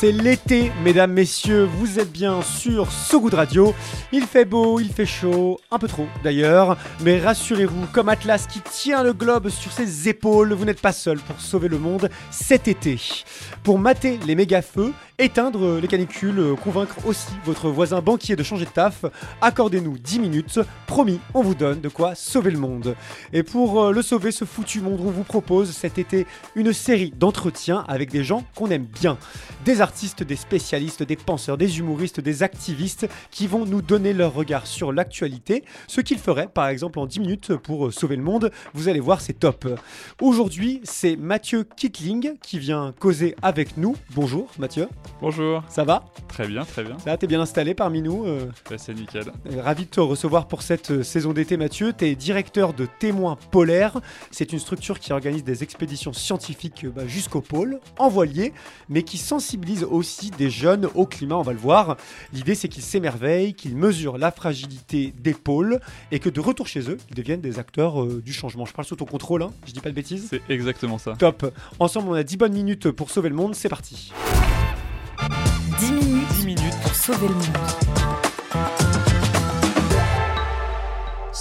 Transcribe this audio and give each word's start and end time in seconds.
C'est 0.00 0.12
l'été, 0.12 0.70
mesdames, 0.84 1.10
messieurs, 1.10 1.64
vous 1.64 1.98
êtes 1.98 2.12
bien 2.12 2.40
sur 2.40 2.92
So 2.92 3.20
Good 3.20 3.34
Radio. 3.34 3.74
Il 4.12 4.26
fait 4.26 4.44
beau, 4.44 4.78
il 4.78 4.92
fait 4.92 5.04
chaud, 5.04 5.58
un 5.72 5.78
peu 5.80 5.88
trop 5.88 6.06
d'ailleurs, 6.22 6.76
mais 7.00 7.18
rassurez-vous, 7.18 7.86
comme 7.92 8.08
Atlas 8.08 8.46
qui 8.46 8.60
tient 8.60 9.02
le 9.02 9.12
globe 9.12 9.48
sur 9.48 9.72
ses 9.72 10.08
épaules, 10.08 10.52
vous 10.52 10.64
n'êtes 10.64 10.80
pas 10.80 10.92
seul 10.92 11.18
pour 11.18 11.40
sauver 11.40 11.66
le 11.66 11.80
monde 11.80 12.10
cet 12.30 12.68
été. 12.68 12.96
Pour 13.64 13.80
mater 13.80 14.20
les 14.24 14.36
méga 14.36 14.62
feux, 14.62 14.92
éteindre 15.18 15.80
les 15.80 15.88
canicules, 15.88 16.54
convaincre 16.62 17.04
aussi 17.04 17.32
votre 17.44 17.68
voisin 17.68 18.00
banquier 18.00 18.36
de 18.36 18.44
changer 18.44 18.66
de 18.66 18.70
taf, 18.70 19.04
accordez-nous 19.40 19.98
10 19.98 20.20
minutes, 20.20 20.60
promis, 20.86 21.18
on 21.34 21.42
vous 21.42 21.56
donne 21.56 21.80
de 21.80 21.88
quoi 21.88 22.14
sauver 22.14 22.52
le 22.52 22.58
monde. 22.58 22.94
Et 23.32 23.42
pour 23.42 23.82
euh, 23.82 23.92
le 23.92 24.02
sauver, 24.02 24.30
ce 24.30 24.44
foutu 24.44 24.80
monde, 24.80 25.00
on 25.00 25.10
vous 25.10 25.24
propose 25.24 25.72
cet 25.72 25.98
été 25.98 26.24
une 26.54 26.72
série 26.72 27.12
d'entretiens 27.18 27.84
avec 27.88 28.12
des 28.12 28.22
gens 28.22 28.44
qu'on 28.54 28.70
aime 28.70 28.86
bien. 28.86 29.18
Artistes, 29.88 30.22
des 30.22 30.36
spécialistes, 30.36 31.02
des 31.02 31.16
penseurs, 31.16 31.56
des 31.56 31.78
humoristes, 31.78 32.20
des 32.20 32.42
activistes 32.42 33.08
qui 33.30 33.46
vont 33.46 33.64
nous 33.64 33.80
donner 33.80 34.12
leur 34.12 34.34
regard 34.34 34.66
sur 34.66 34.92
l'actualité, 34.92 35.64
ce 35.86 36.02
qu'ils 36.02 36.18
feraient 36.18 36.46
par 36.46 36.68
exemple 36.68 36.98
en 36.98 37.06
10 37.06 37.20
minutes 37.20 37.56
pour 37.56 37.86
euh, 37.86 37.90
sauver 37.90 38.16
le 38.16 38.22
monde. 38.22 38.50
Vous 38.74 38.88
allez 38.88 39.00
voir, 39.00 39.22
c'est 39.22 39.32
top. 39.32 39.66
Aujourd'hui, 40.20 40.82
c'est 40.84 41.16
Mathieu 41.16 41.64
Kittling 41.64 42.34
qui 42.42 42.58
vient 42.58 42.92
causer 43.00 43.34
avec 43.40 43.78
nous. 43.78 43.96
Bonjour 44.14 44.50
Mathieu. 44.58 44.88
Bonjour. 45.22 45.62
Ça 45.70 45.84
va? 45.84 46.04
Très 46.28 46.46
bien, 46.46 46.66
très 46.66 46.84
bien. 46.84 46.98
Ça 46.98 47.06
va, 47.12 47.16
t'es 47.16 47.26
bien 47.26 47.40
installé 47.40 47.72
parmi 47.72 48.02
nous 48.02 48.26
euh, 48.26 48.46
c'est 48.76 48.92
nickel. 48.92 49.24
euh, 49.50 49.62
Ravi 49.62 49.86
de 49.86 49.90
te 49.90 50.00
recevoir 50.00 50.48
pour 50.48 50.60
cette 50.60 51.02
saison 51.02 51.32
d'été, 51.32 51.56
Mathieu. 51.56 51.94
Tu 51.96 52.04
es 52.04 52.14
directeur 52.14 52.74
de 52.74 52.86
Témoins 52.98 53.38
Polaires. 53.50 54.02
C'est 54.30 54.52
une 54.52 54.58
structure 54.58 54.98
qui 54.98 55.14
organise 55.14 55.44
des 55.44 55.62
expéditions 55.62 56.12
scientifiques 56.12 56.84
bah, 56.94 57.06
jusqu'au 57.06 57.40
pôle, 57.40 57.80
en 57.98 58.10
voilier, 58.10 58.52
mais 58.90 59.02
qui 59.02 59.16
sensibilise 59.16 59.77
aussi 59.84 60.30
des 60.30 60.50
jeunes 60.50 60.88
au 60.94 61.06
climat, 61.06 61.36
on 61.36 61.42
va 61.42 61.52
le 61.52 61.58
voir. 61.58 61.96
L'idée, 62.32 62.54
c'est 62.54 62.68
qu'ils 62.68 62.82
s'émerveillent, 62.82 63.54
qu'ils 63.54 63.76
mesurent 63.76 64.18
la 64.18 64.30
fragilité 64.30 65.12
des 65.18 65.34
pôles 65.34 65.80
et 66.12 66.18
que 66.18 66.28
de 66.28 66.40
retour 66.40 66.66
chez 66.66 66.90
eux, 66.90 66.98
ils 67.10 67.16
deviennent 67.16 67.40
des 67.40 67.58
acteurs 67.58 68.02
euh, 68.02 68.22
du 68.24 68.32
changement. 68.32 68.64
Je 68.64 68.72
parle 68.72 68.86
sous 68.86 68.96
ton 68.96 69.04
contrôle, 69.04 69.42
hein 69.42 69.52
je 69.66 69.72
dis 69.72 69.80
pas 69.80 69.90
de 69.90 69.94
bêtises 69.94 70.28
C'est 70.30 70.42
exactement 70.48 70.98
ça. 70.98 71.14
Top. 71.18 71.52
Ensemble, 71.78 72.08
on 72.10 72.14
a 72.14 72.22
10 72.22 72.36
bonnes 72.36 72.52
minutes 72.52 72.90
pour 72.90 73.10
sauver 73.10 73.28
le 73.28 73.34
monde. 73.34 73.54
C'est 73.54 73.68
parti. 73.68 74.12
10 75.78 75.92
minutes, 75.92 76.28
10 76.38 76.46
minutes 76.46 76.80
pour 76.82 76.94
sauver 76.94 77.28
le 77.28 77.34
monde. 77.34 77.97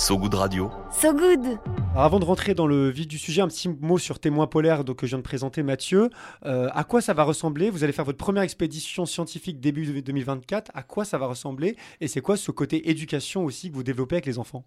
So 0.08 0.18
Good 0.18 0.36
Radio. 0.36 0.72
So 0.90 1.14
Good 1.14 1.60
Alors 1.92 2.04
avant 2.06 2.20
de 2.22 2.24
rentrer 2.24 2.54
dans 2.54 2.66
le 2.66 2.88
vif 2.90 3.10
du 3.10 3.18
sujet, 3.18 3.42
un 3.42 3.50
petit 3.50 3.68
mot 3.68 3.98
sur 3.98 4.20
Témoins 4.20 4.48
polaires 4.48 4.86
donc, 4.86 5.00
que 5.00 5.06
je 5.06 5.10
viens 5.10 5.18
de 5.18 5.24
présenter 5.24 5.64
Mathieu. 5.64 6.10
Euh, 6.46 6.70
à 6.72 6.86
quoi 6.86 7.02
ça 7.02 7.14
va 7.14 7.24
ressembler? 7.24 7.70
Vous 7.70 7.84
allez 7.84 7.92
faire 7.92 8.06
votre 8.06 8.18
première 8.18 8.44
expédition 8.44 9.06
scientifique 9.06 9.60
début 9.60 9.86
de 9.86 10.00
2024. 10.00 10.72
À 10.74 10.84
quoi 10.84 11.04
ça 11.04 11.18
va 11.18 11.26
ressembler? 11.28 11.76
Et 12.00 12.08
c'est 12.08 12.22
quoi 12.22 12.38
ce 12.38 12.52
côté 12.52 12.90
éducation 12.90 13.44
aussi 13.44 13.70
que 13.70 13.76
vous 13.76 13.84
développez 13.84 14.16
avec 14.16 14.28
les 14.28 14.40
enfants? 14.40 14.64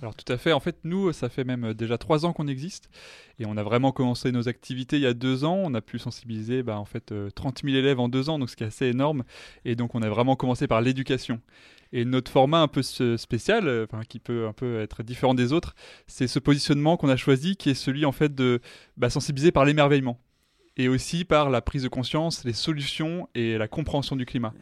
Alors 0.00 0.14
tout 0.14 0.32
à 0.32 0.38
fait. 0.38 0.52
En 0.52 0.60
fait, 0.60 0.78
nous, 0.84 1.12
ça 1.12 1.28
fait 1.28 1.44
même 1.44 1.74
déjà 1.74 1.98
trois 1.98 2.24
ans 2.24 2.32
qu'on 2.32 2.48
existe 2.48 2.88
et 3.38 3.44
on 3.44 3.58
a 3.58 3.62
vraiment 3.62 3.92
commencé 3.92 4.32
nos 4.32 4.48
activités 4.48 4.96
il 4.96 5.02
y 5.02 5.06
a 5.06 5.12
deux 5.12 5.44
ans. 5.44 5.60
On 5.62 5.74
a 5.74 5.82
pu 5.82 5.98
sensibiliser 5.98 6.62
bah, 6.62 6.78
en 6.78 6.86
fait 6.86 7.12
euh, 7.12 7.28
30 7.30 7.60
000 7.64 7.76
élèves 7.76 8.00
en 8.00 8.08
deux 8.08 8.30
ans, 8.30 8.38
donc 8.38 8.48
ce 8.48 8.56
qui 8.56 8.64
est 8.64 8.68
assez 8.68 8.86
énorme. 8.86 9.24
Et 9.66 9.76
donc 9.76 9.94
on 9.94 10.00
a 10.00 10.08
vraiment 10.08 10.36
commencé 10.36 10.66
par 10.66 10.80
l'éducation. 10.80 11.38
Et 11.92 12.04
notre 12.04 12.30
format 12.30 12.60
un 12.60 12.68
peu 12.68 12.82
spécial, 12.82 13.66
euh, 13.66 13.86
enfin, 13.90 14.02
qui 14.08 14.20
peut 14.20 14.46
un 14.46 14.52
peu 14.52 14.80
être 14.80 15.02
différent 15.02 15.34
des 15.34 15.52
autres, 15.52 15.74
c'est 16.06 16.28
ce 16.28 16.38
positionnement 16.38 16.96
qu'on 16.96 17.08
a 17.08 17.16
choisi, 17.16 17.56
qui 17.56 17.70
est 17.70 17.74
celui 17.74 18.04
en 18.04 18.12
fait 18.12 18.34
de 18.34 18.60
bah, 18.96 19.10
sensibiliser 19.10 19.50
par 19.50 19.64
l'émerveillement 19.64 20.20
et 20.76 20.88
aussi 20.88 21.24
par 21.24 21.50
la 21.50 21.60
prise 21.60 21.82
de 21.82 21.88
conscience, 21.88 22.44
les 22.44 22.52
solutions 22.52 23.28
et 23.34 23.58
la 23.58 23.68
compréhension 23.68 24.16
du 24.16 24.24
climat. 24.24 24.54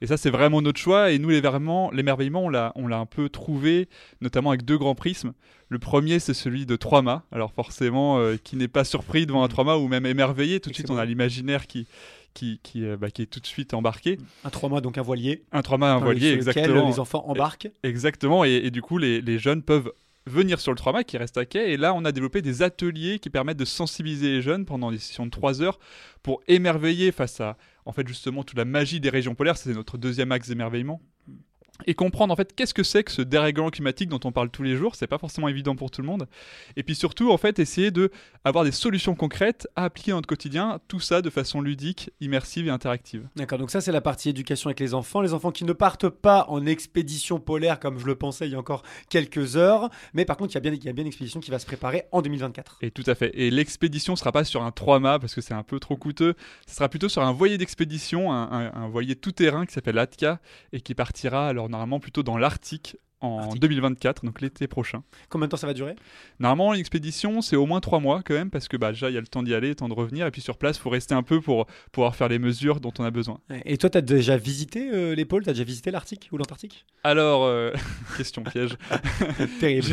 Et 0.00 0.06
ça, 0.06 0.16
c'est 0.16 0.30
vraiment 0.30 0.62
notre 0.62 0.80
choix. 0.80 1.10
Et 1.10 1.18
nous, 1.18 1.28
l'émerveillement, 1.30 1.90
l'émerveillement, 1.90 2.44
on 2.44 2.48
l'a, 2.48 2.72
on 2.76 2.86
l'a 2.86 2.98
un 2.98 3.06
peu 3.06 3.28
trouvé, 3.28 3.88
notamment 4.20 4.50
avec 4.50 4.64
deux 4.64 4.78
grands 4.78 4.94
prismes. 4.94 5.32
Le 5.68 5.78
premier, 5.78 6.18
c'est 6.18 6.34
celui 6.34 6.66
de 6.66 6.76
trois 6.76 7.02
mâts. 7.02 7.24
Alors 7.32 7.52
forcément, 7.52 8.18
euh, 8.18 8.36
qui 8.42 8.56
n'est 8.56 8.68
pas 8.68 8.84
surpris 8.84 9.26
devant 9.26 9.42
un 9.42 9.48
trois 9.48 9.64
mâts 9.64 9.76
ou 9.76 9.88
même 9.88 10.06
émerveillé. 10.06 10.60
Tout 10.60 10.70
de 10.70 10.74
suite, 10.74 10.90
on 10.90 10.96
a 10.96 11.04
l'imaginaire 11.04 11.66
qui, 11.66 11.86
qui, 12.36 12.60
qui, 12.62 12.84
euh, 12.84 12.96
bah, 12.96 13.10
qui 13.10 13.22
est 13.22 13.26
tout 13.26 13.40
de 13.40 13.46
suite 13.46 13.74
embarqué. 13.74 14.18
Un 14.44 14.50
trois 14.50 14.68
mois, 14.68 14.80
donc 14.80 14.98
un 14.98 15.02
voilier. 15.02 15.42
Un 15.52 15.62
trois 15.62 15.78
mâts, 15.78 15.94
un 15.94 15.98
voilier, 15.98 16.32
exactement. 16.32 16.88
Les 16.88 17.00
enfants 17.00 17.24
embarquent. 17.26 17.70
Exactement, 17.82 18.44
et, 18.44 18.52
et 18.52 18.70
du 18.70 18.82
coup, 18.82 18.98
les, 18.98 19.20
les 19.20 19.38
jeunes 19.38 19.62
peuvent 19.62 19.90
venir 20.26 20.58
sur 20.60 20.72
le 20.72 20.76
3 20.76 20.92
mâts 20.92 21.04
qui 21.04 21.16
reste 21.16 21.38
à 21.38 21.46
quai. 21.46 21.72
Et 21.72 21.76
là, 21.76 21.94
on 21.94 22.04
a 22.04 22.12
développé 22.12 22.42
des 22.42 22.62
ateliers 22.62 23.20
qui 23.20 23.30
permettent 23.30 23.58
de 23.58 23.64
sensibiliser 23.64 24.28
les 24.28 24.42
jeunes 24.42 24.64
pendant 24.64 24.90
des 24.90 24.98
sessions 24.98 25.24
de 25.24 25.30
3 25.30 25.62
heures 25.62 25.78
pour 26.22 26.42
émerveiller 26.48 27.12
face 27.12 27.40
à, 27.40 27.56
en 27.84 27.92
fait, 27.92 28.06
justement, 28.08 28.42
toute 28.42 28.58
la 28.58 28.64
magie 28.64 28.98
des 28.98 29.08
régions 29.08 29.36
polaires. 29.36 29.56
C'est 29.56 29.72
notre 29.72 29.98
deuxième 29.98 30.32
axe 30.32 30.48
d'émerveillement. 30.48 31.00
Et 31.86 31.94
comprendre 31.94 32.32
en 32.32 32.36
fait 32.36 32.54
qu'est-ce 32.54 32.72
que 32.74 32.82
c'est 32.82 33.04
que 33.04 33.12
ce 33.12 33.22
dérèglement 33.22 33.70
climatique 33.70 34.08
dont 34.08 34.20
on 34.24 34.32
parle 34.32 34.50
tous 34.50 34.62
les 34.62 34.76
jours, 34.76 34.94
c'est 34.94 35.06
pas 35.06 35.18
forcément 35.18 35.48
évident 35.48 35.76
pour 35.76 35.90
tout 35.90 36.00
le 36.00 36.06
monde. 36.06 36.26
Et 36.76 36.82
puis 36.82 36.94
surtout 36.94 37.30
en 37.30 37.36
fait 37.36 37.58
essayer 37.58 37.90
de 37.90 38.10
avoir 38.44 38.64
des 38.64 38.72
solutions 38.72 39.14
concrètes 39.14 39.68
à 39.76 39.84
appliquer 39.84 40.12
dans 40.12 40.18
notre 40.18 40.28
quotidien, 40.28 40.80
tout 40.88 41.00
ça 41.00 41.20
de 41.22 41.30
façon 41.30 41.60
ludique, 41.60 42.10
immersive 42.20 42.66
et 42.66 42.70
interactive. 42.70 43.28
D'accord, 43.36 43.58
donc 43.58 43.70
ça 43.70 43.80
c'est 43.80 43.92
la 43.92 44.00
partie 44.00 44.28
éducation 44.30 44.68
avec 44.68 44.80
les 44.80 44.94
enfants. 44.94 45.20
Les 45.20 45.34
enfants 45.34 45.50
qui 45.52 45.64
ne 45.64 45.72
partent 45.72 46.08
pas 46.08 46.46
en 46.48 46.64
expédition 46.66 47.38
polaire 47.40 47.78
comme 47.80 47.98
je 47.98 48.06
le 48.06 48.14
pensais 48.14 48.46
il 48.46 48.52
y 48.52 48.54
a 48.54 48.58
encore 48.58 48.82
quelques 49.10 49.56
heures. 49.56 49.90
Mais 50.14 50.24
par 50.24 50.36
contre, 50.36 50.52
il 50.52 50.54
y 50.54 50.58
a 50.58 50.60
bien, 50.60 50.72
il 50.72 50.84
y 50.84 50.88
a 50.88 50.92
bien 50.92 51.02
une 51.02 51.08
expédition 51.08 51.40
qui 51.40 51.50
va 51.50 51.58
se 51.58 51.66
préparer 51.66 52.04
en 52.12 52.22
2024. 52.22 52.78
Et 52.82 52.90
tout 52.90 53.04
à 53.06 53.14
fait. 53.14 53.30
Et 53.34 53.50
l'expédition 53.50 54.16
sera 54.16 54.32
pas 54.32 54.44
sur 54.44 54.62
un 54.62 54.70
3 54.70 54.98
mâts 55.00 55.18
parce 55.18 55.34
que 55.34 55.40
c'est 55.40 55.54
un 55.54 55.62
peu 55.62 55.78
trop 55.80 55.96
coûteux. 55.96 56.34
Ce 56.66 56.74
sera 56.76 56.88
plutôt 56.88 57.08
sur 57.08 57.22
un 57.22 57.32
voilier 57.32 57.58
d'expédition, 57.58 58.32
un, 58.32 58.44
un- 58.50 58.72
un 58.74 58.88
voilier 58.88 59.16
tout-terrain 59.16 59.66
qui 59.66 59.72
s'appelle 59.74 59.98
Atka 59.98 60.40
et 60.72 60.80
qui 60.80 60.94
partira 60.94 61.48
alors 61.48 61.65
normalement 61.68 62.00
plutôt 62.00 62.22
dans 62.22 62.38
l'Arctique 62.38 62.98
en 63.20 63.38
Arctique. 63.38 63.60
2024, 63.60 64.24
donc 64.24 64.40
l'été 64.40 64.66
prochain. 64.66 65.02
Combien 65.28 65.46
de 65.46 65.50
temps 65.50 65.56
ça 65.56 65.66
va 65.66 65.74
durer? 65.74 65.96
Normalement, 66.38 66.72
l'expédition, 66.72 67.40
c'est 67.40 67.56
au 67.56 67.66
moins 67.66 67.80
3 67.80 68.00
mois 68.00 68.22
quand 68.24 68.34
même 68.34 68.50
parce 68.50 68.68
que 68.68 68.76
bah, 68.76 68.92
déjà, 68.92 69.10
il 69.10 69.14
y 69.14 69.18
a 69.18 69.20
le 69.20 69.26
temps 69.26 69.42
d'y 69.42 69.54
aller, 69.54 69.68
le 69.68 69.74
temps 69.74 69.88
de 69.88 69.94
revenir. 69.94 70.26
Et 70.26 70.30
puis 70.30 70.42
sur 70.42 70.58
place, 70.58 70.76
il 70.76 70.80
faut 70.80 70.90
rester 70.90 71.14
un 71.14 71.22
peu 71.22 71.40
pour 71.40 71.66
pouvoir 71.92 72.14
faire 72.14 72.28
les 72.28 72.38
mesures 72.38 72.80
dont 72.80 72.92
on 72.98 73.04
a 73.04 73.10
besoin. 73.10 73.40
Et 73.64 73.78
toi, 73.78 73.90
tu 73.90 73.98
as 73.98 74.02
déjà 74.02 74.36
visité 74.36 74.90
euh, 74.92 75.14
les 75.14 75.24
pôles 75.24 75.44
Tu 75.44 75.50
as 75.50 75.52
déjà 75.52 75.64
visité 75.64 75.90
l'Arctique 75.90 76.28
ou 76.32 76.36
l'Antarctique? 76.38 76.84
Alors, 77.04 77.44
euh, 77.44 77.72
question 78.16 78.42
piège. 78.42 78.76
Terrible. 79.60 79.88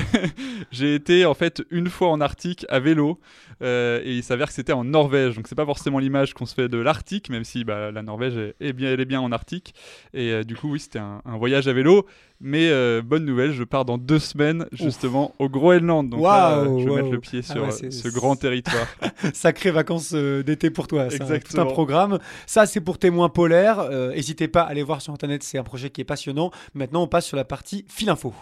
J'ai 0.72 0.95
été 0.95 1.25
en 1.25 1.34
fait 1.34 1.63
une 1.72 1.90
fois 1.90 2.09
en 2.09 2.22
Arctique 2.22 2.66
à 2.69 2.79
vélo 2.79 3.19
euh, 3.61 4.01
et 4.03 4.16
il 4.16 4.23
s'avère 4.23 4.47
que 4.47 4.53
c'était 4.53 4.73
en 4.73 4.84
Norvège. 4.84 5.35
Donc 5.35 5.47
c'est 5.47 5.55
pas 5.55 5.66
forcément 5.66 6.00
l'image 6.00 6.34
qu'on 6.34 6.45
se 6.45 6.53
fait 6.53 6.69
de 6.69 6.78
l'Arctique, 6.78 7.29
même 7.29 7.44
si 7.44 7.63
bah, 7.63 7.91
la 7.91 8.01
Norvège 8.01 8.53
est, 8.59 8.73
bien, 8.73 8.91
elle 8.91 9.00
est 9.00 9.05
bien 9.05 9.22
en 9.22 9.31
Arctique. 9.31 9.73
Et 10.13 10.31
euh, 10.31 10.44
du 10.44 10.55
coup, 10.55 10.72
oui, 10.72 10.79
c'était 10.79 11.00
un, 11.00 11.22
un 11.25 11.38
voyage 11.38 11.67
à 11.67 11.73
vélo. 11.73 12.05
Mais 12.45 12.67
euh, 12.69 13.01
bonne 13.01 13.23
nouvelle, 13.23 13.53
je 13.53 13.63
pars 13.63 13.85
dans 13.85 13.97
deux 13.97 14.19
semaines 14.19 14.65
justement 14.73 15.33
au 15.39 15.47
Groenland. 15.47 16.09
Donc 16.09 16.21
là, 16.21 16.65
je 16.77 16.89
vais 16.89 16.95
mettre 16.95 17.09
le 17.09 17.19
pied 17.21 17.39
Ah 17.49 17.53
sur 17.53 17.63
ouais, 17.63 17.85
euh, 17.85 17.89
ce 17.89 18.07
grand 18.09 18.35
territoire. 18.35 18.85
Sacrées 19.33 19.71
vacances 19.71 20.11
euh, 20.13 20.43
d'été 20.43 20.69
pour 20.69 20.87
toi. 20.87 21.07
C'est 21.09 21.22
un- 21.22 21.40
tout 21.40 21.59
un 21.61 21.66
programme. 21.66 22.19
Ça, 22.45 22.66
c'est 22.66 22.81
pour 22.81 22.97
témoins 22.99 23.29
polaires. 23.29 23.90
N'hésitez 24.09 24.49
pas 24.49 24.63
à 24.63 24.66
aller 24.66 24.84
voir 24.84 25.01
sur 25.01 25.13
Internet. 25.13 25.41
C'est 25.41 25.57
un 25.57 25.63
projet 25.63 25.90
qui 25.90 26.01
est 26.01 26.05
passionnant. 26.05 26.51
Maintenant, 26.73 27.03
on 27.03 27.07
passe 27.07 27.25
sur 27.25 27.37
la 27.37 27.45
partie 27.45 27.85
fil 27.87 28.09
info. 28.09 28.34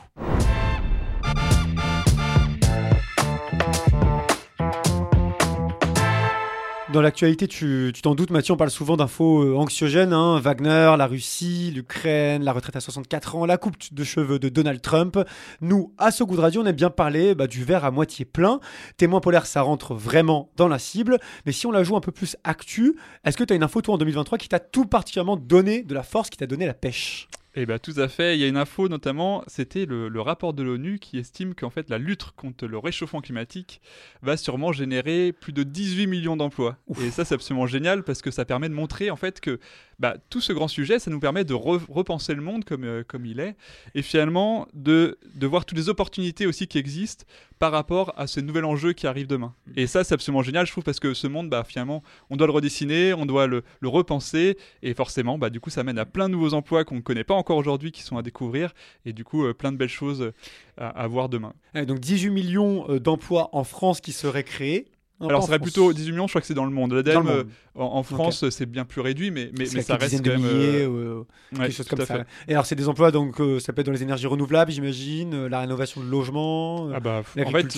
Dans 6.94 7.02
l'actualité, 7.02 7.48
tu 7.48 7.94
t'en 8.04 8.16
doutes, 8.16 8.32
Mathieu, 8.32 8.54
on 8.54 8.58
parle 8.58 8.70
souvent 8.70 8.98
d'infos 8.98 9.44
euh, 9.44 9.56
anxiogènes. 9.56 10.12
hein. 10.12 10.42
Wagner, 10.42 10.94
la 10.98 11.08
Russie, 11.08 11.72
l'Ukraine, 11.74 12.44
la 12.44 12.52
retraite 12.52 12.76
à 12.76 12.82
64 12.82 13.38
ans, 13.38 13.46
la 13.46 13.58
coupe 13.58 13.78
de 13.94 14.04
cheveux 14.04 14.40
de 14.40 14.50
Donald 14.50 14.82
Trump. 14.82 15.18
Nous, 15.62 15.94
à 15.98 16.12
ce 16.12 16.26
goût 16.26 16.36
de 16.36 16.42
radio, 16.42 16.62
on 16.64 16.66
aime 16.66 16.76
bien 16.76 16.90
parler 16.90 17.34
bah, 17.34 17.48
du 17.48 17.64
verre 17.64 17.86
à 17.86 17.92
moitié 17.92 18.26
plein. 18.26 18.60
Témoin 18.98 19.22
polaire, 19.22 19.46
ça 19.46 19.62
rentre 19.62 19.94
vraiment 19.94 20.52
dans 20.58 20.68
la 20.68 20.80
cible. 20.80 21.18
Mais 21.46 21.54
si 21.54 21.66
on 21.66 21.72
la 21.72 21.84
joue 21.86 21.96
un 21.96 22.02
peu 22.02 22.12
plus 22.12 22.36
actu, 22.44 22.98
est-ce 23.24 23.38
que 23.38 23.46
tu 23.46 23.54
as 23.54 23.56
une 23.56 23.64
info, 23.64 23.82
toi, 23.82 23.94
en 23.96 23.98
2023, 23.98 24.38
qui 24.38 24.50
t'a 24.50 24.60
tout 24.60 24.86
particulièrement 24.86 25.38
donné 25.38 25.84
de 25.84 25.94
la 25.94 26.04
force, 26.04 26.30
qui 26.30 26.38
t'a 26.38 26.48
donné 26.48 26.66
la 26.66 26.74
pêche? 26.74 27.30
Eh 27.54 27.66
bien, 27.66 27.80
tout 27.80 27.94
à 27.98 28.08
fait. 28.08 28.38
Il 28.38 28.42
y 28.42 28.46
a 28.46 28.48
une 28.48 28.56
info, 28.56 28.88
notamment, 28.88 29.44
c'était 29.46 29.86
le, 29.86 30.08
le 30.08 30.22
rapport 30.22 30.54
de 30.54 30.64
l'ONU 30.64 31.00
qui 31.00 31.18
estime 31.18 31.54
qu'en 31.54 31.70
fait, 31.70 31.90
la 31.90 31.98
lutte 31.98 32.32
contre 32.38 32.66
le 32.66 32.78
réchauffement 32.78 33.20
climatique 33.20 33.82
va 34.22 34.38
sûrement 34.38 34.72
générer 34.72 35.34
plus 35.34 35.52
de 35.52 35.64
18 35.64 36.08
millions 36.08 36.38
d'emplois. 36.38 36.78
Et 37.02 37.12
ça, 37.12 37.26
c'est 37.26 37.36
absolument 37.36 37.68
génial 37.68 38.04
parce 38.04 38.22
que 38.22 38.32
ça 38.32 38.46
permet 38.46 38.70
de 38.70 38.74
montrer, 38.74 39.12
en 39.12 39.18
fait, 39.18 39.42
que 39.42 39.60
bah, 40.02 40.16
tout 40.32 40.42
ce 40.42 40.52
grand 40.52 40.68
sujet, 40.68 40.98
ça 40.98 41.12
nous 41.12 41.20
permet 41.20 41.46
de 41.46 41.54
re- 41.54 41.86
repenser 41.88 42.34
le 42.34 42.42
monde 42.42 42.66
comme, 42.66 42.84
euh, 42.84 43.04
comme 43.08 43.26
il 43.28 43.40
est 43.40 43.56
et 43.94 44.02
finalement 44.02 44.68
de, 44.74 45.20
de 45.36 45.48
voir 45.48 45.64
toutes 45.64 45.78
les 45.78 45.90
opportunités 45.90 46.48
aussi 46.48 46.68
qui 46.68 46.80
existent 46.80 47.24
par 47.60 47.72
rapport 47.72 48.12
à 48.18 48.26
ce 48.26 48.40
nouvel 48.40 48.66
enjeu 48.66 48.94
qui 48.94 49.06
arrive 49.06 49.28
demain. 49.28 49.54
Et 49.76 49.86
ça, 49.86 50.04
c'est 50.04 50.16
absolument 50.16 50.42
génial, 50.42 50.66
je 50.66 50.72
trouve, 50.72 50.84
parce 50.84 51.00
que 51.00 51.14
ce 51.14 51.28
monde, 51.28 51.48
bah, 51.50 51.64
finalement, 51.64 52.02
on 52.32 52.36
doit 52.36 52.48
le 52.48 52.54
redessiner, 52.54 53.14
on 53.14 53.28
doit 53.28 53.46
le, 53.46 53.62
le 53.80 53.88
repenser, 53.88 54.58
et 54.82 54.96
forcément, 54.96 55.38
bah, 55.38 55.52
du 55.52 55.60
coup, 55.60 55.70
ça 55.70 55.84
mène 55.84 56.00
à 56.00 56.06
plein 56.06 56.28
de 56.28 56.34
nouveaux 56.34 56.56
emplois 56.56 56.84
qu'on 56.86 56.96
ne 56.96 57.02
connaît 57.02 57.24
pas 57.24 57.36
encore 57.36 57.58
aujourd'hui, 57.58 57.92
qui 57.92 58.02
sont 58.02 58.18
à 58.18 58.24
découvrir, 58.24 58.74
et 59.06 59.14
du 59.14 59.24
coup, 59.24 59.46
euh, 59.46 59.54
plein 59.54 59.72
de 59.72 59.78
belles 59.78 59.90
choses 59.90 60.32
à, 60.78 60.88
à 60.88 61.08
voir 61.08 61.30
demain. 61.30 61.54
Donc 61.76 62.00
18 62.00 62.32
millions 62.32 62.90
euh, 62.90 63.00
d'emplois 63.00 63.50
en 63.54 63.64
France 63.64 64.02
qui 64.02 64.12
seraient 64.12 64.44
créés. 64.44 64.88
Non, 65.22 65.30
Alors, 65.30 65.44
en 65.44 65.46
serait 65.46 65.60
plutôt 65.60 65.94
18 65.94 66.12
millions, 66.12 66.28
je 66.28 66.32
crois 66.32 66.42
que 66.42 66.48
c'est 66.48 66.56
dans 66.56 66.66
le 66.66 66.72
monde. 66.72 66.94
L'ADEME, 66.94 67.28
le 67.28 67.32
euh, 67.32 67.44
en, 67.76 67.98
en 67.98 68.04
France, 68.04 68.50
c'est 68.50 68.66
bien 68.66 68.86
plus 68.86 69.02
réduit, 69.02 69.30
mais, 69.30 69.52
mais, 69.58 69.66
ça 69.66 69.96
reste 69.96 70.24
quand 70.24 70.32
même. 70.32 70.42
milliers, 70.42 70.82
euh, 70.82 70.88
euh, 70.88 71.24
ouais, 71.54 71.66
quelque 71.66 71.72
chose 71.72 71.88
comme 71.88 72.00
ça. 72.00 72.18
fait. 72.18 72.26
Et 72.48 72.54
alors, 72.54 72.66
c'est 72.66 72.76
des 72.76 72.90
emplois, 72.90 73.12
donc 73.12 73.40
euh, 73.40 73.60
ça 73.60 73.72
peut 73.72 73.82
être 73.82 73.86
dans 73.86 73.94
les 73.94 74.02
énergies 74.02 74.26
renouvelables, 74.26 74.72
j'imagine, 74.72 75.46
la 75.46 75.60
rénovation 75.60 76.02
de 76.02 76.10
logements, 76.10 76.90
Ah 76.94 77.00
bah, 77.00 77.20
en 77.20 77.52
fait. 77.52 77.72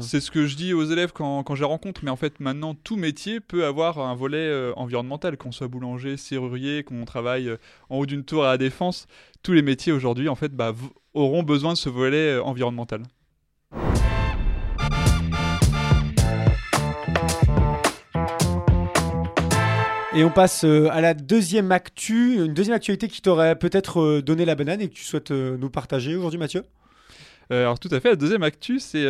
C'est 0.00 0.20
ce 0.20 0.30
que 0.30 0.46
je 0.46 0.56
dis 0.56 0.72
aux 0.72 0.84
élèves 0.84 1.12
quand, 1.12 1.42
quand 1.42 1.54
je 1.54 1.60
les 1.60 1.66
rencontre, 1.68 2.00
mais 2.04 2.10
en 2.10 2.16
fait 2.16 2.40
maintenant 2.40 2.74
tout 2.74 2.96
métier 2.96 3.40
peut 3.40 3.64
avoir 3.64 3.98
un 3.98 4.14
volet 4.14 4.72
environnemental, 4.76 5.36
qu'on 5.36 5.52
soit 5.52 5.68
boulanger, 5.68 6.16
serrurier, 6.16 6.82
qu'on 6.84 7.04
travaille 7.04 7.50
en 7.90 7.98
haut 7.98 8.06
d'une 8.06 8.24
tour 8.24 8.44
à 8.44 8.48
la 8.48 8.58
défense, 8.58 9.06
tous 9.42 9.52
les 9.52 9.62
métiers 9.62 9.92
aujourd'hui 9.92 10.28
en 10.28 10.34
fait 10.34 10.54
bah, 10.54 10.74
auront 11.14 11.42
besoin 11.42 11.74
de 11.74 11.78
ce 11.78 11.88
volet 11.88 12.38
environnemental. 12.38 13.02
Et 20.18 20.24
on 20.24 20.30
passe 20.30 20.64
euh, 20.64 20.88
à 20.90 21.00
la 21.00 21.14
deuxième 21.14 21.70
actu, 21.70 22.44
une 22.44 22.52
deuxième 22.52 22.74
actualité 22.74 23.06
qui 23.06 23.22
t'aurait 23.22 23.56
peut-être 23.56 24.00
euh, 24.00 24.20
donné 24.20 24.44
la 24.44 24.56
banane 24.56 24.80
et 24.80 24.88
que 24.88 24.94
tu 24.94 25.04
souhaites 25.04 25.30
euh, 25.30 25.56
nous 25.56 25.70
partager 25.70 26.16
aujourd'hui, 26.16 26.40
Mathieu? 26.40 26.64
Alors 27.50 27.78
tout 27.78 27.88
à 27.92 28.00
fait, 28.00 28.10
la 28.10 28.16
deuxième 28.16 28.42
actu, 28.42 28.80
c'est 28.80 29.06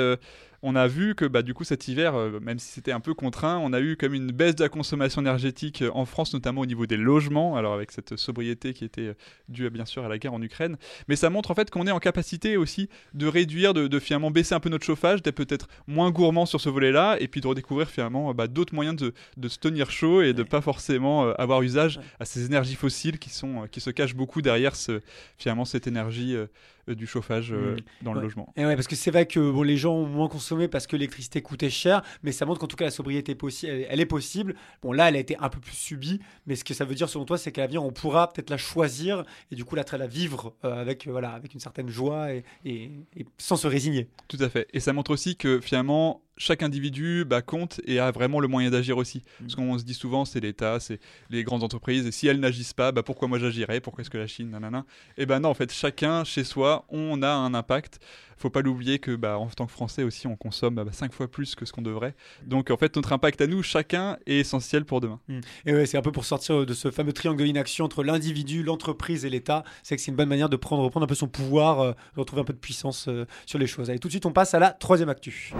on 0.63 0.75
a 0.75 0.87
vu 0.87 1.15
que 1.15 1.25
bah, 1.25 1.43
du 1.43 1.55
coup 1.55 1.65
cet 1.65 1.89
hiver, 1.89 2.15
euh, 2.15 2.41
même 2.41 2.59
si 2.59 2.69
c'était 2.69 2.93
un 2.93 3.01
peu 3.01 3.15
contraint, 3.15 3.59
on 3.59 3.73
a 3.73 3.81
eu 3.81 3.97
comme 3.97 4.15
une 4.15 4.33
baisse 4.33 4.57
de 4.57 4.63
la 4.63 4.69
consommation 4.69 5.21
énergétique 5.21 5.83
euh, 5.83 5.91
en 5.95 6.05
France, 6.05 6.33
notamment 6.35 6.63
au 6.63 6.67
niveau 6.67 6.87
des 6.87 6.97
logements, 6.97 7.57
alors 7.57 7.75
avec 7.75 7.93
cette 7.93 8.17
sobriété 8.17 8.75
qui 8.75 8.85
était 8.85 9.09
euh, 9.09 9.15
due 9.49 9.71
bien 9.71 9.85
sûr 9.85 10.05
à 10.05 10.09
la 10.09 10.19
guerre 10.19 10.35
en 10.35 10.43
Ukraine. 10.43 10.77
Mais 11.09 11.17
ça 11.17 11.31
montre 11.31 11.51
en 11.51 11.55
fait 11.55 11.71
qu'on 11.71 11.87
est 11.87 11.93
en 11.93 12.01
capacité 12.01 12.57
aussi 12.57 12.89
de 13.15 13.27
réduire, 13.27 13.75
de, 13.75 13.87
de 13.87 13.99
finalement 13.99 14.31
baisser 14.31 14.55
un 14.55 14.61
peu 14.61 14.69
notre 14.69 14.85
chauffage, 14.85 15.23
d'être 15.23 15.37
peut-être 15.37 15.69
moins 15.87 16.11
gourmand 16.11 16.47
sur 16.47 16.61
ce 16.61 16.69
volet-là, 16.69 17.17
et 17.21 17.29
puis 17.29 17.41
de 17.41 17.47
redécouvrir 17.47 17.89
finalement 17.89 18.35
bah, 18.35 18.47
d'autres 18.47 18.75
moyens 18.75 18.97
de, 18.97 19.15
de 19.37 19.49
se 19.49 19.59
tenir 19.59 19.91
chaud 19.91 20.23
et 20.23 20.33
de 20.33 20.43
pas 20.43 20.61
forcément 20.61 21.27
euh, 21.27 21.33
avoir 21.39 21.63
usage 21.63 22.01
à 22.21 22.25
ces 22.25 22.45
énergies 22.47 22.75
fossiles 22.75 23.19
qui, 23.19 23.31
sont, 23.31 23.67
qui 23.71 23.81
se 23.81 23.91
cachent 23.91 24.15
beaucoup 24.15 24.43
derrière 24.43 24.77
ce, 24.77 25.01
finalement 25.37 25.65
cette 25.65 25.87
énergie 25.87 26.35
euh, 26.35 26.47
du 26.95 27.07
chauffage 27.07 27.53
euh, 27.53 27.77
Mm. 27.77 28.05
dans 28.05 28.13
le 28.13 28.19
Ouais. 28.19 28.25
logement. 28.25 28.53
Et 28.57 28.65
ouais, 28.67 28.75
parce 28.75 28.87
que 28.89 28.97
c'est 28.97 29.11
vrai 29.11 29.27
que 29.27 29.39
bon, 29.51 29.63
les 29.63 29.77
gens 29.77 29.95
ont 29.95 30.07
moins 30.07 30.29
consommé 30.29 30.69
parce 30.69 30.87
que 30.87 30.97
l'électricité 30.97 31.43
coûtait 31.43 31.71
cher, 31.71 32.03
mais 32.23 32.33
ça 32.33 32.47
montre 32.47 32.61
qu'en 32.61 32.67
tout 32.67 32.77
cas 32.77 32.85
la 32.87 32.91
sobriété 32.91 33.33
est 33.33 33.41
possi- 33.41 33.67
elle, 33.69 33.87
elle 33.89 34.01
est 34.01 34.07
possible. 34.07 34.55
Bon, 34.83 34.93
là, 34.93 35.09
elle 35.09 35.17
a 35.17 35.19
été 35.19 35.37
un 35.39 35.49
peu 35.49 35.61
plus 35.61 35.75
subie, 35.77 36.21
mais 36.47 36.57
ce 36.57 36.65
que 36.65 36.75
ça 36.75 36.85
veut 36.85 36.95
dire 36.95 37.09
selon 37.09 37.25
toi, 37.25 37.39
c'est 37.39 37.53
qu'à 37.53 37.63
l'avenir, 37.63 37.83
on 37.85 37.91
pourra 37.93 38.33
peut-être 38.33 38.51
la 38.51 38.57
choisir 38.59 39.25
et 39.51 39.55
du 39.57 39.65
coup 39.65 39.75
la, 39.77 39.85
la 39.99 40.07
vivre 40.07 40.55
euh, 40.65 40.81
avec, 40.81 41.07
euh, 41.07 41.11
voilà, 41.11 41.31
avec 41.31 41.55
une 41.55 41.61
certaine 41.61 41.89
joie 41.89 42.33
et, 42.33 42.45
et- 42.65 42.91
et 43.17 43.27
sans 43.39 43.57
se 43.57 43.67
résigner. 43.67 44.09
Tout 44.29 44.39
à 44.41 44.49
fait. 44.49 44.67
Et 44.73 44.81
ça 44.81 44.93
montre 44.93 45.11
aussi 45.11 45.37
que 45.37 45.61
finalement, 45.61 46.23
chaque 46.39 46.63
individu 46.63 47.25
bah, 47.27 47.43
compte 47.43 47.81
et 47.85 47.99
a 47.99 48.11
vraiment 48.11 48.41
le 48.41 48.49
moyen 48.49 48.71
d'agir 48.71 48.97
aussi. 48.97 49.23
Parce 49.41 49.55
qu'on 49.55 49.79
se 49.79 49.85
dit 49.85 49.95
souvent, 49.95 50.25
c'est 50.25 50.41
l'État, 50.41 50.81
c'est 50.81 51.01
les 51.31 51.45
grandes 51.45 51.63
entreprises, 51.63 52.07
et 52.07 52.13
si 52.13 52.27
elles 52.27 52.41
n'agissent 52.41 52.73
pas, 52.73 52.93
bah, 52.93 53.03
pourquoi 53.03 53.29
moi 53.29 53.39
j'agirais? 53.39 53.81
Pourquoi 53.81 54.03
est-ce 54.03 54.11
que 54.11 54.19
la 54.19 54.27
Chine 54.27 54.51
Nanana? 54.51 54.85
Et 55.17 55.27
ben 55.27 55.41
non, 55.41 55.51
en 55.51 55.55
fait, 55.55 55.73
chacun 55.73 56.25
chez 56.25 56.45
soi, 56.45 56.87
on 56.89 57.23
a 57.23 57.31
un 57.31 57.55
impact. 57.55 57.99
Faut 58.39 58.51
pas 58.51 58.63
l'oublier 58.63 59.01
que 59.01 59.17
bah, 59.17 59.37
en 59.37 59.49
tant 59.49 59.67
que 59.67 59.73
Français 59.73 60.05
aussi, 60.05 60.29
on 60.29 60.37
consomme 60.37 60.77
bah, 60.77 60.85
cinq 60.93 61.13
fois 61.13 61.29
plus 61.29 61.57
que 61.57 61.65
ce 61.65 61.73
qu'on 61.73 61.83
devrait. 61.83 62.15
Donc 62.47 62.71
en 62.71 62.77
fait, 62.77 62.95
notre 62.95 63.13
impact 63.13 63.41
à 63.41 63.49
nous, 63.49 63.65
chacun, 63.65 64.17
est 64.27 64.37
essentiel 64.37 64.85
pour 64.85 65.01
demain. 65.01 65.19
Et 65.67 65.75
ouais, 65.75 65.87
c'est 65.87 65.99
un 65.99 66.03
peu 66.03 66.13
pour 66.13 66.25
sortir 66.25 66.65
de 66.65 66.75
ce 66.75 66.93
fameux 66.93 67.13
triangle 67.13 67.41
de 67.41 67.45
l'inaction 67.45 67.85
entre 67.85 68.05
l'individu, 68.05 68.63
l'entreprise 68.63 69.25
et 69.25 69.31
l'État. 69.31 69.65
C'est 69.83 69.97
que 69.97 70.03
c'est 70.03 70.13
une 70.13 70.17
bonne 70.17 70.29
manière 70.29 70.49
de 70.49 70.57
prendre, 70.57 70.85
reprendre 70.85 71.05
un 71.05 71.09
peu 71.09 71.17
son 71.17 71.27
pouvoir, 71.27 71.81
euh, 71.81 71.93
de 72.15 72.21
retrouver 72.21 72.43
un 72.43 72.45
peu 72.45 72.53
de 72.53 72.59
puissance 72.59 73.09
euh, 73.09 73.27
sur 73.45 73.59
les 73.59 73.67
choses. 73.67 73.91
Allez, 73.91 73.99
tout 73.99 74.09
de 74.09 74.13
suite, 74.13 74.27
on 74.27 74.33
passe 74.33 74.55
à 74.55 74.61
la 74.61 74.71
troisième 74.71 75.09
actu. 75.09 75.53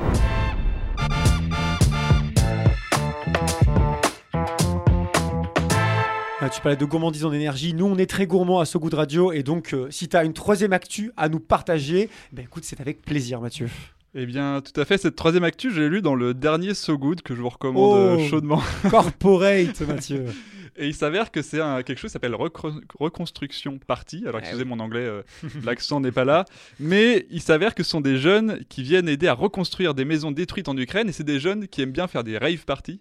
Tu 6.51 6.61
parlais 6.63 6.77
de 6.77 6.85
gourmandise 6.85 7.25
en 7.25 7.33
énergie. 7.33 7.75
Nous, 7.75 7.85
on 7.85 7.97
est 7.99 8.07
très 8.09 8.27
gourmands 8.27 8.61
à 8.61 8.65
goût 8.79 8.91
de 8.91 8.97
radio. 8.97 9.33
Et 9.33 9.43
donc, 9.43 9.75
euh, 9.75 9.89
si 9.91 10.09
tu 10.09 10.17
as 10.17 10.25
une 10.25 10.33
troisième 10.33 10.73
actu 10.73 11.13
à 11.17 11.29
nous 11.29 11.41
partager, 11.41 12.09
ben 12.33 12.43
écoute, 12.43 12.65
c'est 12.65 12.81
avec 12.81 13.03
plaisir, 13.03 13.41
Mathieu. 13.41 13.69
Eh 14.15 14.25
bien, 14.25 14.61
tout 14.63 14.79
à 14.81 14.85
fait. 14.85 14.97
Cette 14.99 15.15
troisième 15.17 15.45
actu, 15.45 15.71
je 15.71 15.81
l'ai 15.83 15.89
lu 15.89 16.01
dans 16.01 16.15
le 16.15 16.33
dernier 16.35 16.75
So 16.75 16.97
Good 16.97 17.23
que 17.23 17.35
je 17.35 17.43
vous 17.43 17.49
recommande 17.51 17.93
Oh. 17.93 17.97
euh, 18.21 18.29
chaudement. 18.29 18.63
Corporate, 18.91 19.81
Mathieu. 19.83 20.25
Et 20.79 20.87
il 20.87 20.95
s'avère 20.95 21.31
que 21.31 21.43
c'est 21.43 21.59
quelque 21.85 21.97
chose 21.99 22.11
qui 22.11 22.13
s'appelle 22.13 22.33
recro- 22.35 22.81
reconstruction 22.99 23.79
party. 23.79 24.23
Alors, 24.27 24.37
Ah 24.37 24.39
excusez 24.41 24.65
mon 24.65 24.79
anglais, 24.81 25.01
euh, 25.01 25.23
l'accent 25.65 26.01
n'est 26.01 26.13
pas 26.13 26.25
là. 26.25 26.45
Mais 26.79 27.27
il 27.31 27.41
s'avère 27.41 27.75
que 27.75 27.83
ce 27.83 27.91
sont 27.91 28.01
des 28.01 28.19
jeunes 28.19 28.61
qui 28.69 28.83
viennent 28.83 29.09
aider 29.09 29.27
à 29.27 29.35
reconstruire 29.35 29.95
des 29.95 30.05
maisons 30.05 30.31
détruites 30.31 30.69
en 30.69 30.77
Ukraine. 30.77 31.09
Et 31.09 31.13
c'est 31.13 31.25
des 31.25 31.41
jeunes 31.41 31.67
qui 31.69 31.83
aiment 31.83 31.93
bien 31.93 32.07
faire 32.07 32.25
des 32.25 32.39
rave 32.39 32.65
parties. 32.65 33.01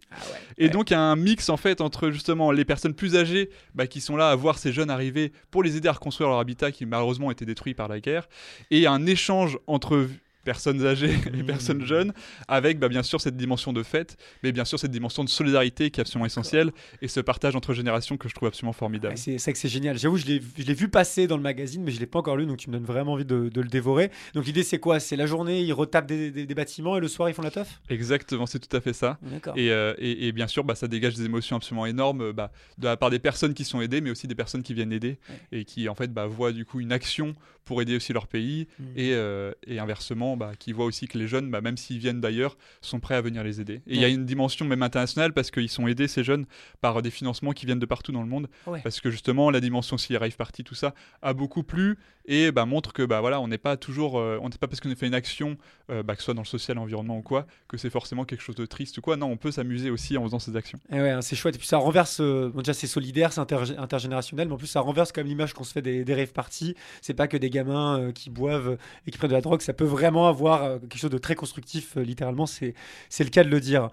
Et 0.57 0.69
donc, 0.69 0.89
il 0.89 0.93
y 0.93 0.97
a 0.97 1.01
un 1.01 1.15
mix 1.15 1.49
en 1.49 1.57
fait 1.57 1.81
entre 1.81 2.09
justement 2.09 2.51
les 2.51 2.65
personnes 2.65 2.93
plus 2.93 3.15
âgées 3.15 3.49
bah, 3.75 3.87
qui 3.87 4.01
sont 4.01 4.15
là 4.17 4.29
à 4.31 4.35
voir 4.35 4.57
ces 4.57 4.71
jeunes 4.73 4.89
arriver 4.89 5.31
pour 5.51 5.63
les 5.63 5.77
aider 5.77 5.87
à 5.87 5.93
reconstruire 5.93 6.29
leur 6.29 6.39
habitat 6.39 6.71
qui 6.71 6.85
malheureusement 6.85 7.29
a 7.29 7.31
été 7.31 7.45
détruit 7.45 7.73
par 7.73 7.87
la 7.87 7.99
guerre. 7.99 8.27
Et 8.71 8.87
un 8.87 9.05
échange 9.05 9.57
entre 9.67 10.07
personnes 10.47 10.85
âgées 10.85 11.13
et 11.33 11.43
Mmh. 11.43 11.45
personnes 11.45 11.85
jeunes, 11.85 12.13
avec 12.47 12.79
bah, 12.79 12.87
bien 12.87 13.03
sûr 13.03 13.19
cette 13.19 13.35
dimension 13.35 13.73
de 13.73 13.83
fête, 13.83 14.15
mais 14.43 14.51
bien 14.53 14.63
sûr 14.65 14.79
cette 14.79 14.91
dimension 14.91 15.23
de 15.25 15.29
solidarité 15.29 15.91
qui 15.91 15.99
est 15.99 16.01
absolument 16.05 16.25
essentielle, 16.25 16.71
et 17.01 17.09
ce 17.09 17.19
partage 17.19 17.55
entre 17.57 17.73
générations 17.73 18.15
que 18.17 18.29
je 18.29 18.33
trouve 18.33 18.47
absolument 18.47 18.71
formidable. 18.73 19.13
Ouais, 19.15 19.17
c'est 19.17 19.37
c'est 19.37 19.51
que 19.51 19.59
c'est 19.59 19.67
génial. 19.67 19.97
J'avoue, 19.97 20.15
je 20.17 20.25
l'ai 20.25 20.73
vu 20.73 20.87
passer 20.87 21.27
dans 21.27 21.35
le 21.35 21.43
magazine, 21.43 21.83
mais 21.83 21.91
je 21.91 21.99
l'ai 21.99 22.05
pas 22.05 22.19
encore 22.19 22.37
lu, 22.37 22.45
donc 22.45 22.57
tu 22.57 22.69
me 22.69 22.75
donnes 22.75 22.85
vraiment 22.85 23.13
envie 23.13 23.25
de, 23.25 23.49
de 23.49 23.61
le 23.61 23.67
dévorer. 23.67 24.09
Donc 24.33 24.45
l'idée, 24.45 24.63
c'est 24.63 24.79
quoi? 24.79 24.99
C'est 25.01 25.17
la 25.17 25.25
journée, 25.25 25.61
ils 25.61 25.73
retapent 25.73 26.07
des, 26.07 26.31
des- 26.31 26.45
des 26.45 26.55
bâtiments 26.55 26.95
et 26.97 27.01
le 27.01 27.07
soir, 27.09 27.29
ils 27.29 27.33
font 27.33 27.41
la 27.41 27.51
teuf? 27.51 27.81
Exactement, 27.89 28.45
c'est 28.45 28.59
tout 28.59 28.75
à 28.75 28.79
fait 28.79 28.93
ça. 28.93 29.19
Et, 29.57 29.69
euh, 29.71 29.93
et- 29.97 30.27
et 30.27 30.31
bien 30.31 30.47
sûr, 30.47 30.63
bah, 30.63 30.75
ça 30.75 30.87
dégage 30.87 31.15
des 31.15 31.25
émotions 31.25 31.57
absolument 31.57 31.85
énormes 31.85 32.31
bah, 32.31 32.51
de 32.77 32.85
la 32.87 32.95
part 32.95 33.09
des 33.09 33.19
personnes 33.19 33.53
qui 33.53 33.65
sont 33.65 33.81
aidées, 33.81 33.99
mais 34.01 34.09
aussi 34.11 34.27
des 34.27 34.35
personnes 34.35 34.63
qui 34.63 34.73
viennent 34.73 34.93
aider 34.93 35.17
et 35.51 35.65
qui 35.65 35.89
en 35.89 35.95
fait 35.95 36.13
bah, 36.13 36.25
voient 36.27 36.51
du 36.53 36.63
coup 36.65 36.79
une 36.79 36.91
action 36.93 37.33
pour 37.67 37.81
aider 37.81 37.95
aussi 37.95 38.13
leur 38.13 38.25
pays 38.27 38.67
Mm. 38.79 38.83
et, 38.95 39.13
euh, 39.13 39.51
et 39.67 39.77
inversement, 39.77 40.35
bah, 40.37 40.51
qui 40.57 40.71
voient 40.73 40.85
aussi 40.85 41.07
que 41.07 41.17
les 41.17 41.27
jeunes, 41.27 41.51
bah, 41.51 41.61
même 41.61 41.77
s'ils 41.77 41.99
viennent 41.99 42.21
d'ailleurs, 42.21 42.57
sont 42.81 42.99
prêts 42.99 43.15
à 43.15 43.21
venir 43.21 43.43
les 43.43 43.61
aider. 43.61 43.75
Et 43.85 43.95
il 43.95 44.01
y 44.01 44.05
a 44.05 44.07
une 44.07 44.25
dimension 44.25 44.65
même 44.65 44.81
internationale 44.81 45.33
parce 45.33 45.51
qu'ils 45.51 45.69
sont 45.69 45.85
aidés 45.87 46.07
ces 46.07 46.23
jeunes 46.23 46.45
par 46.81 47.01
des 47.01 47.11
financements 47.11 47.51
qui 47.51 47.65
viennent 47.65 47.79
de 47.79 47.85
partout 47.85 48.11
dans 48.11 48.21
le 48.23 48.29
monde, 48.29 48.47
Ouais. 48.65 48.81
parce 48.83 48.99
que 49.01 49.11
justement 49.11 49.51
la 49.51 49.59
dimension 49.59 49.97
s'il 49.97 50.17
rave 50.17 50.35
party, 50.35 50.63
tout 50.63 50.75
ça 50.75 50.93
a 51.21 51.33
beaucoup 51.33 51.63
plu 51.63 51.97
et 52.29 52.51
bah, 52.51 52.65
montre 52.65 52.91
que 52.93 53.03
bah 53.03 53.21
voilà, 53.21 53.39
on 53.39 53.47
n'est 53.47 53.57
pas 53.57 53.77
toujours, 53.77 54.17
euh, 54.19 54.37
on 54.41 54.49
n'est 54.49 54.57
pas 54.57 54.67
parce 54.67 54.79
qu'on 54.81 54.91
a 54.91 54.95
fait 54.95 55.07
une 55.07 55.13
action, 55.13 55.57
euh, 55.89 56.03
bah, 56.03 56.13
que 56.15 56.21
ce 56.21 56.25
soit 56.25 56.33
dans 56.33 56.41
le 56.41 56.47
social, 56.47 56.75
l'environnement 56.77 57.17
ou 57.17 57.21
quoi, 57.21 57.45
que 57.67 57.77
c'est 57.77 57.89
forcément 57.89 58.25
quelque 58.25 58.41
chose 58.41 58.55
de 58.55 58.65
triste 58.65 58.97
ou 58.97 59.01
quoi. 59.01 59.15
Non, 59.17 59.27
on 59.27 59.37
peut 59.37 59.51
s'amuser 59.51 59.89
aussi 59.89 60.17
en 60.17 60.23
faisant 60.23 60.39
ces 60.39 60.55
actions. 60.55 60.79
Et 60.91 60.99
ouais, 60.99 61.09
hein, 61.11 61.21
c'est 61.21 61.35
chouette. 61.35 61.55
Et 61.55 61.59
puis 61.59 61.67
ça 61.67 61.77
renverse. 61.77 62.19
bon, 62.19 62.51
déjà, 62.57 62.73
c'est 62.73 62.87
solidaire, 62.87 63.31
c'est 63.33 63.41
intergé- 63.41 63.77
intergénérationnel, 63.77 64.47
mais 64.47 64.53
en 64.53 64.57
plus, 64.57 64.67
ça 64.67 64.81
renverse 64.81 65.11
quand 65.11 65.21
même 65.21 65.27
l'image 65.27 65.53
qu'on 65.53 65.63
se 65.63 65.71
fait 65.71 65.81
des, 65.81 66.03
des 66.03 66.15
rave 66.15 66.33
parties. 66.33 66.75
C'est 67.01 67.13
pas 67.13 67.27
que 67.27 67.37
des 67.37 67.49
gamins 67.57 67.99
euh, 67.99 68.11
qui 68.11 68.29
boivent 68.29 68.77
et 69.05 69.11
qui 69.11 69.17
prennent 69.17 69.29
de 69.29 69.35
la 69.35 69.41
drogue. 69.41 69.61
Ça 69.61 69.73
peut 69.73 69.85
vraiment 69.85 70.27
avoir 70.27 70.63
euh, 70.63 70.79
quelque 70.79 70.97
chose 70.97 71.11
de 71.11 71.17
très 71.17 71.35
constructif, 71.35 71.97
euh, 71.97 72.01
littéralement. 72.01 72.45
C'est 72.45 72.73
c'est 73.09 73.23
le 73.23 73.29
cas 73.29 73.43
de 73.43 73.49
le 73.49 73.59
dire. 73.59 73.89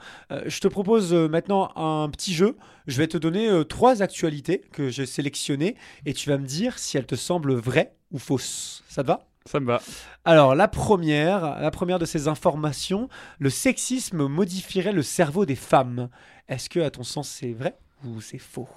Je 0.47 0.61
te 0.61 0.69
propose 0.69 1.13
maintenant 1.13 1.73
un 1.77 2.09
petit 2.11 2.35
jeu. 2.35 2.57
Je 2.87 2.99
vais 2.99 3.07
te 3.07 3.17
donner 3.17 3.49
trois 3.69 4.03
actualités 4.03 4.63
que 4.73 4.89
j'ai 4.89 5.07
sélectionnées 5.07 5.77
et 6.07 6.13
tu 6.13 6.29
vas 6.29 6.39
me 6.39 6.47
dire 6.47 6.79
si 6.79 6.97
elles 6.97 7.07
te 7.07 7.15
semblent 7.15 7.55
vraies 7.55 7.95
ou 8.11 8.19
fausses. 8.19 8.83
Ça 8.89 9.03
te 9.03 9.09
va? 9.09 9.27
Ça 9.47 9.61
me 9.61 9.67
va. 9.67 9.83
alors, 10.25 10.55
la 10.55 10.69
première, 10.69 11.61
la 11.61 11.71
première 11.71 11.99
de 11.99 12.07
ces 12.07 12.29
informations, 12.29 13.09
le 13.39 13.51
sexisme 13.51 14.27
modifierait 14.27 14.93
le 14.93 15.03
cerveau 15.03 15.45
des 15.45 15.57
femmes. 15.57 16.09
Est-ce 16.49 16.71
que, 16.71 16.81
à 16.81 16.91
ton 16.91 17.03
sens, 17.03 17.29
c'est 17.29 17.53
vrai 17.53 17.77
ou 18.05 18.21
c'est 18.21 18.39
faux? 18.39 18.69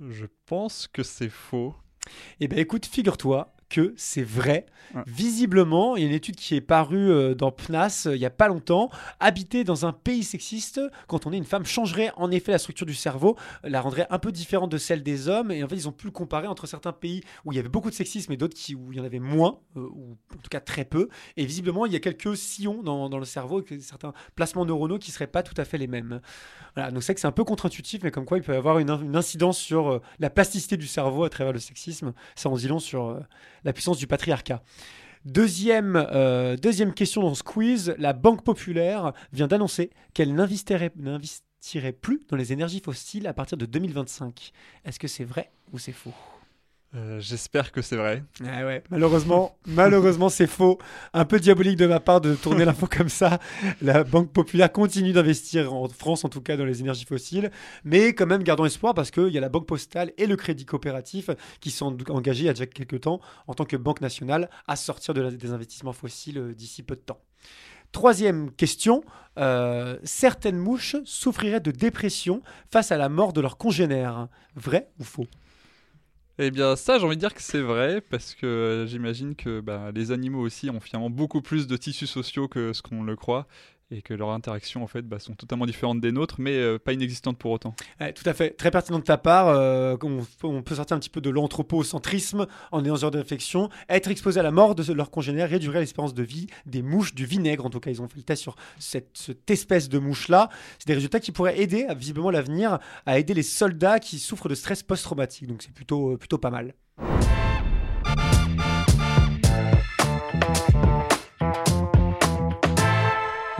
Je 0.00 0.26
pense 0.46 0.86
que 0.86 1.02
c'est 1.02 1.28
faux. 1.28 1.74
Eh 2.40 2.48
bien, 2.48 2.58
écoute, 2.58 2.86
figure-toi 2.86 3.54
que 3.68 3.94
c'est 3.96 4.22
vrai. 4.22 4.66
Ouais. 4.94 5.02
Visiblement, 5.06 5.96
il 5.96 6.02
y 6.02 6.06
a 6.06 6.08
une 6.08 6.14
étude 6.14 6.36
qui 6.36 6.54
est 6.54 6.60
parue 6.60 7.10
euh, 7.10 7.34
dans 7.34 7.50
PNAS 7.50 8.04
euh, 8.06 8.16
il 8.16 8.20
y 8.20 8.26
a 8.26 8.30
pas 8.30 8.48
longtemps. 8.48 8.90
Habiter 9.20 9.64
dans 9.64 9.86
un 9.86 9.92
pays 9.92 10.24
sexiste, 10.24 10.80
quand 11.06 11.26
on 11.26 11.32
est 11.32 11.36
une 11.36 11.44
femme, 11.44 11.64
changerait 11.64 12.10
en 12.16 12.30
effet 12.30 12.52
la 12.52 12.58
structure 12.58 12.86
du 12.86 12.94
cerveau, 12.94 13.36
euh, 13.64 13.68
la 13.68 13.80
rendrait 13.80 14.06
un 14.10 14.18
peu 14.18 14.32
différente 14.32 14.70
de 14.70 14.78
celle 14.78 15.02
des 15.02 15.28
hommes. 15.28 15.50
Et 15.50 15.62
en 15.62 15.68
fait, 15.68 15.76
ils 15.76 15.88
ont 15.88 15.92
pu 15.92 16.06
le 16.06 16.12
comparer 16.12 16.46
entre 16.46 16.66
certains 16.66 16.92
pays 16.92 17.22
où 17.44 17.52
il 17.52 17.56
y 17.56 17.58
avait 17.58 17.68
beaucoup 17.68 17.90
de 17.90 17.94
sexisme 17.94 18.32
et 18.32 18.36
d'autres 18.36 18.56
où 18.74 18.92
il 18.92 18.98
y 18.98 19.00
en 19.00 19.04
avait 19.04 19.18
moins, 19.18 19.58
euh, 19.76 19.80
ou 19.80 20.16
en 20.34 20.40
tout 20.42 20.50
cas 20.50 20.60
très 20.60 20.84
peu. 20.84 21.08
Et 21.36 21.44
visiblement, 21.44 21.86
il 21.86 21.92
y 21.92 21.96
a 21.96 22.00
quelques 22.00 22.36
sillons 22.36 22.82
dans, 22.82 23.08
dans 23.08 23.18
le 23.18 23.24
cerveau, 23.24 23.62
certains 23.80 24.12
placements 24.34 24.64
neuronaux 24.64 24.98
qui 24.98 25.10
seraient 25.10 25.26
pas 25.26 25.42
tout 25.42 25.54
à 25.58 25.64
fait 25.64 25.78
les 25.78 25.86
mêmes. 25.86 26.20
Voilà, 26.74 26.90
donc 26.90 27.02
c'est 27.02 27.14
que 27.14 27.20
c'est 27.20 27.26
un 27.26 27.32
peu 27.32 27.44
contre-intuitif, 27.44 28.02
mais 28.02 28.10
comme 28.10 28.24
quoi 28.24 28.38
il 28.38 28.42
peut 28.42 28.54
y 28.54 28.56
avoir 28.56 28.78
une, 28.78 28.90
une 28.90 29.16
incidence 29.16 29.58
sur 29.58 30.00
la 30.18 30.30
plasticité 30.30 30.76
du 30.76 30.86
cerveau 30.86 31.24
à 31.24 31.30
travers 31.30 31.52
le 31.52 31.58
sexisme. 31.58 32.12
Ça 32.34 32.48
en 32.48 32.56
dit 32.56 32.68
long 32.68 32.78
sur 32.78 33.20
la 33.64 33.72
puissance 33.72 33.98
du 33.98 34.06
patriarcat. 34.06 34.62
Deuxième, 35.24 35.96
euh, 36.12 36.56
deuxième 36.56 36.94
question 36.94 37.22
dans 37.22 37.34
ce 37.34 37.42
quiz, 37.42 37.94
la 37.98 38.12
Banque 38.12 38.44
Populaire 38.44 39.12
vient 39.32 39.48
d'annoncer 39.48 39.90
qu'elle 40.14 40.34
n'investirait 40.34 40.92
n'investirait 40.96 41.92
plus 41.92 42.22
dans 42.28 42.36
les 42.36 42.52
énergies 42.52 42.80
fossiles 42.80 43.26
à 43.26 43.34
partir 43.34 43.58
de 43.58 43.66
2025. 43.66 44.52
Est-ce 44.84 44.98
que 44.98 45.08
c'est 45.08 45.24
vrai 45.24 45.50
ou 45.72 45.78
c'est 45.78 45.92
faux? 45.92 46.14
Euh, 46.94 47.20
J'espère 47.20 47.70
que 47.70 47.82
c'est 47.82 47.96
vrai. 47.96 48.22
Ah 48.46 48.62
malheureusement, 48.90 49.58
malheureusement 49.66 50.30
c'est 50.30 50.46
faux. 50.46 50.78
Un 51.12 51.26
peu 51.26 51.38
diabolique 51.38 51.76
de 51.76 51.86
ma 51.86 52.00
part 52.00 52.20
de 52.20 52.34
tourner 52.34 52.64
l'info 52.64 52.86
comme 52.90 53.10
ça. 53.10 53.38
La 53.82 54.04
Banque 54.04 54.32
Populaire 54.32 54.72
continue 54.72 55.12
d'investir 55.12 55.74
en 55.74 55.86
France, 55.88 56.24
en 56.24 56.30
tout 56.30 56.40
cas 56.40 56.56
dans 56.56 56.64
les 56.64 56.80
énergies 56.80 57.04
fossiles, 57.04 57.50
mais 57.84 58.14
quand 58.14 58.26
même 58.26 58.42
gardons 58.42 58.64
espoir 58.64 58.94
parce 58.94 59.10
qu'il 59.10 59.28
y 59.28 59.38
a 59.38 59.40
la 59.40 59.50
Banque 59.50 59.66
Postale 59.66 60.12
et 60.16 60.26
le 60.26 60.36
Crédit 60.36 60.64
Coopératif 60.64 61.28
qui 61.60 61.70
sont 61.70 61.96
engagés 62.10 62.44
il 62.44 62.46
y 62.46 62.50
a 62.50 62.54
déjà 62.54 62.66
quelques 62.66 63.02
temps 63.02 63.20
en 63.46 63.54
tant 63.54 63.64
que 63.64 63.76
Banque 63.76 64.00
nationale 64.00 64.48
à 64.66 64.76
sortir 64.76 65.12
des 65.12 65.50
investissements 65.50 65.92
fossiles 65.92 66.38
euh, 66.38 66.54
d'ici 66.54 66.82
peu 66.82 66.96
de 66.96 67.00
temps. 67.00 67.20
Troisième 67.92 68.50
question, 68.50 69.02
euh, 69.38 69.98
certaines 70.04 70.58
mouches 70.58 70.96
souffriraient 71.04 71.60
de 71.60 71.70
dépression 71.70 72.42
face 72.70 72.92
à 72.92 72.98
la 72.98 73.08
mort 73.08 73.32
de 73.32 73.40
leurs 73.40 73.56
congénères. 73.56 74.28
Vrai 74.54 74.90
ou 74.98 75.04
faux? 75.04 75.26
Eh 76.40 76.50
bien, 76.52 76.76
ça, 76.76 76.98
j'ai 76.98 77.04
envie 77.04 77.16
de 77.16 77.20
dire 77.20 77.34
que 77.34 77.42
c'est 77.42 77.60
vrai, 77.60 78.00
parce 78.00 78.34
que 78.34 78.46
euh, 78.46 78.86
j'imagine 78.86 79.34
que 79.34 79.60
bah, 79.60 79.90
les 79.92 80.12
animaux 80.12 80.40
aussi 80.40 80.70
ont 80.70 80.78
finalement 80.78 81.10
beaucoup 81.10 81.42
plus 81.42 81.66
de 81.66 81.76
tissus 81.76 82.06
sociaux 82.06 82.46
que 82.46 82.72
ce 82.72 82.80
qu'on 82.80 83.02
le 83.02 83.16
croit, 83.16 83.48
et 83.90 84.02
que 84.02 84.12
leurs 84.12 84.30
interactions, 84.30 84.82
en 84.82 84.86
fait, 84.86 85.02
bah, 85.02 85.18
sont 85.18 85.34
totalement 85.34 85.66
différentes 85.66 86.00
des 86.00 86.12
nôtres, 86.12 86.36
mais 86.38 86.54
euh, 86.56 86.78
pas 86.78 86.92
inexistantes 86.92 87.38
pour 87.38 87.50
autant. 87.52 87.74
Ouais, 88.00 88.12
tout 88.12 88.28
à 88.28 88.34
fait, 88.34 88.50
très 88.50 88.70
pertinent 88.70 88.98
de 88.98 89.04
ta 89.04 89.16
part. 89.16 89.48
euh, 89.48 89.96
on, 90.42 90.62
peut 90.62 90.74
sortir 90.74 90.96
un 90.96 91.00
petit 91.00 91.08
peu 91.08 91.20
de 91.20 91.30
l'anthropocentrisme 91.30 92.46
en 92.70 92.84
ayant 92.84 92.96
ce 92.96 93.02
genre 93.02 93.10
de 93.10 93.18
réflexion. 93.18 93.70
Être 93.88 94.10
exposé 94.10 94.40
à 94.40 94.42
la 94.42 94.50
mort 94.50 94.74
de 94.74 94.92
leurs 94.92 95.10
congénères 95.10 95.48
réduirait 95.48 95.80
l'espérance 95.80 96.14
de 96.14 96.22
vie 96.22 96.48
des 96.66 96.82
mouches 96.82 97.14
du 97.14 97.24
vinaigre. 97.24 97.64
En 97.64 97.70
tout 97.70 97.80
cas, 97.80 97.90
ils 97.90 98.02
ont 98.02 98.08
fait 98.08 98.18
le 98.18 98.22
test 98.24 98.42
sur 98.42 98.56
cette, 98.78 99.08
espèce 99.48 99.88
de 99.88 99.98
mouche-là. 99.98 100.50
C'est 100.78 100.88
des 100.88 100.94
résultats 100.94 101.20
qui 101.20 101.32
pourraient 101.32 101.58
aider, 101.58 101.86
visiblement 101.96 102.30
l'avenir, 102.30 102.78
à 103.06 103.18
aider 103.18 103.32
les 103.32 103.42
soldats 103.42 104.00
qui 104.00 104.18
souffrent 104.18 104.48
de 104.48 104.54
stress 104.54 104.82
post-traumatique. 104.82 105.46
Donc 105.46 105.62
c'est 105.62 105.72
plutôt, 105.72 106.12
euh, 106.12 106.16
plutôt 106.18 106.38
pas 106.38 106.50
mal. 106.50 106.74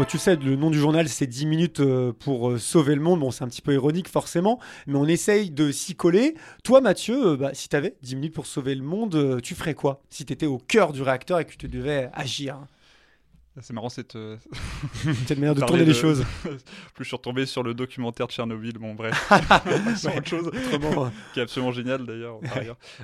Tu 0.07 0.17
sais, 0.17 0.37
le 0.37 0.55
nom 0.55 0.71
du 0.71 0.78
journal, 0.78 1.09
c'est 1.09 1.26
10 1.26 1.45
minutes 1.45 1.81
euh, 1.81 2.12
pour 2.12 2.50
euh, 2.50 2.59
sauver 2.59 2.95
le 2.95 3.00
monde. 3.00 3.19
Bon, 3.21 3.33
c'est 3.33 3.43
un 3.43 3.49
petit 3.49 3.61
peu 3.61 3.75
ironique, 3.75 4.09
forcément, 4.09 4.61
mais 4.87 4.97
on 4.97 5.07
essaye 5.07 5.50
de 5.50 5.73
s'y 5.73 5.97
coller. 5.97 6.35
Toi, 6.62 6.81
Mathieu, 6.81 7.33
euh, 7.33 7.37
bah, 7.37 7.50
si 7.52 7.69
tu 7.69 7.75
avais 7.75 7.97
10 8.02 8.14
minutes 8.14 8.35
pour 8.35 8.47
sauver 8.47 8.76
le 8.76 8.85
monde, 8.85 9.40
tu 9.43 9.57
ferais 9.57 9.75
quoi? 9.75 10.00
Si 10.09 10.25
tu 10.25 10.33
étais 10.33 10.47
au 10.47 10.59
cœur 10.59 10.93
du 10.93 11.02
réacteur 11.02 11.40
et 11.40 11.45
que 11.45 11.57
tu 11.57 11.67
devais 11.69 12.11
agir? 12.14 12.59
C'est 13.61 13.73
marrant 13.73 13.88
cette. 13.88 14.17
euh, 14.17 14.37
Cette 15.27 15.38
manière 15.38 15.55
de 15.55 15.61
tourner 15.61 15.85
les 15.85 15.95
choses. 15.95 16.25
Plus 16.95 17.05
je 17.05 17.09
suis 17.09 17.17
retombé 17.17 17.47
sur 17.47 17.62
le 17.62 17.75
documentaire 17.75 18.27
de 18.27 18.33
Tchernobyl, 18.33 18.79
bon 18.79 18.95
bref, 18.95 19.31
c'est 19.97 20.17
autre 20.17 20.27
chose, 20.27 20.47
Autrement, 20.47 21.11
qui 21.33 21.41
est 21.41 21.43
absolument 21.43 21.73
génial 21.73 22.05
d'ailleurs. 22.05 22.41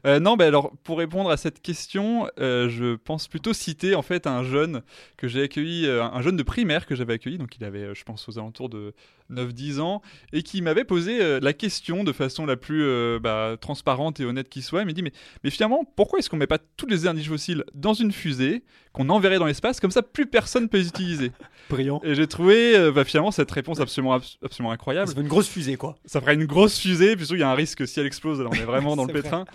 Euh, 0.07 0.21
non, 0.21 0.37
bah 0.37 0.47
alors 0.47 0.73
pour 0.83 0.99
répondre 0.99 1.31
à 1.31 1.37
cette 1.37 1.61
question, 1.61 2.29
euh, 2.39 2.69
je 2.69 2.97
pense 2.97 3.29
plutôt 3.29 3.53
citer 3.53 3.95
en 3.95 4.03
fait 4.03 4.27
un 4.27 4.43
jeune 4.45 4.83
que 5.17 5.29
j'ai 5.29 5.43
accueilli, 5.43 5.87
euh, 5.87 6.05
un 6.05 6.23
jeune 6.23 6.37
de 6.37 6.43
primaire 6.43 6.87
que 6.87 6.95
j'avais 6.95 7.15
accueilli, 7.15 7.39
donc 7.39 7.57
il 7.57 7.65
avait, 7.65 7.95
je 7.95 8.05
pense, 8.05 8.29
aux 8.29 8.39
alentours 8.39 8.69
de 8.69 8.95
9-10 9.31 9.81
ans, 9.81 10.03
et 10.33 10.43
qui 10.43 10.63
m'avait 10.63 10.85
posé 10.85 11.21
euh, 11.21 11.41
la 11.41 11.53
question 11.53 12.05
de 12.05 12.13
façon 12.13 12.47
la 12.47 12.57
plus 12.57 12.83
euh, 12.85 13.19
bah, 13.21 13.57
transparente 13.61 14.21
et 14.21 14.25
honnête 14.25 14.49
qui 14.49 14.63
soit. 14.63 14.83
Il 14.83 14.87
m'a 14.87 14.93
dit 14.93 15.03
mais, 15.03 15.13
mais 15.43 15.51
finalement, 15.51 15.85
pourquoi 15.97 16.19
est-ce 16.19 16.29
qu'on 16.31 16.37
met 16.37 16.47
pas 16.47 16.59
tous 16.77 16.87
les 16.87 17.03
énergies 17.03 17.29
fossiles 17.29 17.65
dans 17.75 17.95
une 17.95 18.13
fusée 18.13 18.63
qu'on 18.93 19.09
enverrait 19.09 19.39
dans 19.41 19.47
l'espace 19.47 19.81
comme 19.81 19.91
ça 19.91 20.03
plus 20.03 20.27
personne 20.27 20.69
peut 20.69 20.79
les 20.79 20.89
utiliser? 20.89 21.33
Brillant. 21.71 22.01
Et 22.05 22.15
j'ai 22.15 22.27
trouvé 22.27 22.77
euh, 22.77 22.93
bah, 22.93 23.05
finalement 23.05 23.31
cette 23.31 23.51
réponse 23.51 23.81
absolument, 23.81 24.15
abs- 24.15 24.39
absolument 24.45 24.71
incroyable. 24.73 25.09
Ça 25.09 25.15
fait 25.15 25.23
une 25.23 25.29
grosse 25.29 25.49
fusée, 25.49 25.77
quoi. 25.77 25.97
Ça 26.05 26.21
ferait 26.21 26.35
une 26.35 26.45
grosse 26.45 26.79
fusée, 26.79 27.17
puis 27.17 27.25
surtout 27.25 27.37
il 27.37 27.41
y 27.41 27.45
a 27.45 27.51
un 27.51 27.55
risque 27.55 27.79
que 27.79 27.87
si 27.87 27.99
elle 28.01 28.07
explose, 28.07 28.41
là 28.41 28.49
on 28.51 28.55
est 28.55 28.65
vraiment 28.65 28.97
dans 28.97 29.05
le 29.07 29.13
pétrin. 29.13 29.47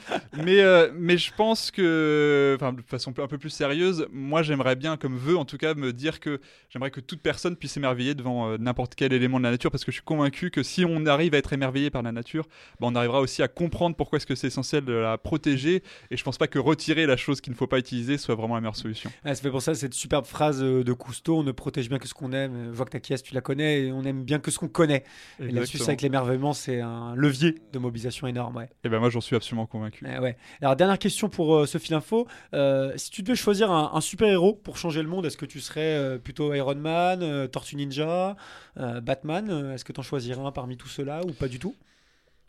Mais, 0.43 0.61
euh, 0.61 0.89
mais 0.95 1.17
je 1.17 1.31
pense 1.37 1.69
que, 1.69 2.57
de 2.59 2.81
façon 2.87 3.13
un 3.19 3.27
peu 3.27 3.37
plus 3.37 3.49
sérieuse, 3.51 4.07
moi 4.11 4.41
j'aimerais 4.41 4.75
bien, 4.75 4.97
comme 4.97 5.17
vœu 5.17 5.37
en 5.37 5.45
tout 5.45 5.57
cas, 5.57 5.75
me 5.75 5.93
dire 5.93 6.19
que 6.19 6.41
j'aimerais 6.69 6.89
que 6.91 6.99
toute 6.99 7.21
personne 7.21 7.55
puisse 7.55 7.73
s'émerveiller 7.73 8.15
devant 8.15 8.57
n'importe 8.57 8.95
quel 8.95 9.13
élément 9.13 9.37
de 9.37 9.43
la 9.43 9.51
nature, 9.51 9.58
parce 9.67 9.83
que 9.83 9.91
je 9.91 9.97
suis 9.97 10.03
convaincu 10.05 10.51
que 10.51 10.63
si 10.63 10.85
on 10.85 11.05
arrive 11.05 11.33
à 11.33 11.37
être 11.37 11.51
émerveillé 11.51 11.89
par 11.89 12.01
la 12.01 12.13
nature, 12.13 12.45
bah, 12.79 12.87
on 12.89 12.95
arrivera 12.95 13.19
aussi 13.19 13.43
à 13.43 13.49
comprendre 13.49 13.95
pourquoi 13.97 14.17
est-ce 14.17 14.25
que 14.25 14.35
c'est 14.35 14.47
essentiel 14.47 14.85
de 14.85 14.93
la 14.93 15.17
protéger, 15.17 15.83
et 16.09 16.15
je 16.17 16.23
pense 16.23 16.37
pas 16.37 16.47
que 16.47 16.59
retirer 16.59 17.05
la 17.05 17.17
chose 17.17 17.41
qu'il 17.41 17.51
ne 17.51 17.57
faut 17.57 17.67
pas 17.67 17.79
utiliser 17.79 18.17
soit 18.17 18.35
vraiment 18.35 18.55
la 18.55 18.61
meilleure 18.61 18.77
solution. 18.77 19.11
Ouais, 19.25 19.35
ça 19.35 19.41
fait 19.41 19.51
pour 19.51 19.61
ça 19.61 19.75
cette 19.75 19.93
superbe 19.93 20.25
phrase 20.25 20.63
euh, 20.63 20.83
de 20.83 20.93
Cousteau 20.93 21.39
on 21.39 21.43
ne 21.43 21.51
protège 21.51 21.89
bien 21.89 21.99
que 21.99 22.07
ce 22.07 22.13
qu'on 22.13 22.31
aime. 22.31 22.69
Je 22.71 22.75
vois 22.75 22.85
que 22.85 22.91
ta 22.91 22.99
caisse, 22.99 23.21
tu 23.23 23.33
la 23.33 23.41
connais, 23.41 23.81
et 23.81 23.91
on 23.91 24.03
aime 24.03 24.23
bien 24.23 24.39
que 24.39 24.51
ce 24.51 24.59
qu'on 24.59 24.67
connaît. 24.69 25.03
Et 25.41 25.51
là-dessus, 25.51 25.79
que 25.79 26.01
l'émerveillement, 26.01 26.53
c'est 26.53 26.79
un 26.81 27.15
levier 27.15 27.55
de 27.73 27.79
mobilisation 27.79 28.27
énorme. 28.27 28.55
Ouais. 28.57 28.69
Et 28.83 28.89
ben 28.89 28.99
moi 28.99 29.09
j'en 29.09 29.21
suis 29.21 29.35
absolument 29.35 29.65
convaincu. 29.65 30.05
Eh 30.07 30.19
ouais. 30.19 30.37
Alors, 30.61 30.75
dernière 30.75 30.99
question 30.99 31.29
pour 31.29 31.55
euh, 31.55 31.65
ce 31.65 31.77
fil 31.79 31.95
info. 31.95 32.27
Euh, 32.53 32.93
si 32.95 33.09
tu 33.09 33.23
devais 33.23 33.35
choisir 33.35 33.71
un, 33.71 33.91
un 33.93 34.01
super-héros 34.01 34.53
pour 34.53 34.77
changer 34.77 35.01
le 35.01 35.09
monde, 35.09 35.25
est-ce 35.25 35.37
que 35.37 35.45
tu 35.45 35.59
serais 35.59 35.81
euh, 35.81 36.17
plutôt 36.19 36.53
Iron 36.53 36.75
Man, 36.75 37.21
euh, 37.23 37.47
Tortue 37.47 37.75
Ninja, 37.75 38.35
euh, 38.77 39.01
Batman 39.01 39.47
Euh, 39.48 39.48
Est-ce 39.49 39.85
que 39.85 39.93
tu 39.93 39.99
en 39.99 40.03
choisirais 40.03 40.41
un 40.41 40.51
parmi 40.51 40.77
tout 40.77 40.87
cela 40.87 41.21
ou 41.25 41.31
pas 41.31 41.47
du 41.47 41.59
tout? 41.59 41.75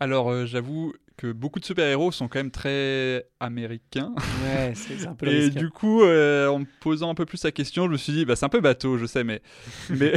Alors 0.00 0.30
euh, 0.30 0.47
j'avoue 0.47 0.95
que 1.20 1.32
beaucoup 1.32 1.60
de 1.60 1.64
super-héros 1.66 2.12
sont 2.12 2.28
quand 2.28 2.38
même 2.38 2.50
très 2.50 3.26
américains. 3.40 4.14
Ouais, 4.42 4.72
c'est 4.74 4.96
c'est 4.98 5.06
un 5.06 5.14
peu 5.14 5.26
le 5.26 5.32
Et 5.32 5.40
risque. 5.46 5.58
du 5.58 5.68
coup, 5.68 6.02
euh, 6.02 6.48
en 6.48 6.60
me 6.60 6.64
posant 6.80 7.10
un 7.10 7.14
peu 7.14 7.26
plus 7.26 7.44
la 7.44 7.52
question, 7.52 7.86
je 7.86 7.90
me 7.92 7.96
suis 7.98 8.12
dit, 8.12 8.24
bah, 8.24 8.36
c'est 8.36 8.46
un 8.46 8.48
peu 8.48 8.60
bateau, 8.60 8.96
je 8.96 9.04
sais, 9.06 9.22
mais, 9.22 9.42
mais, 9.90 10.14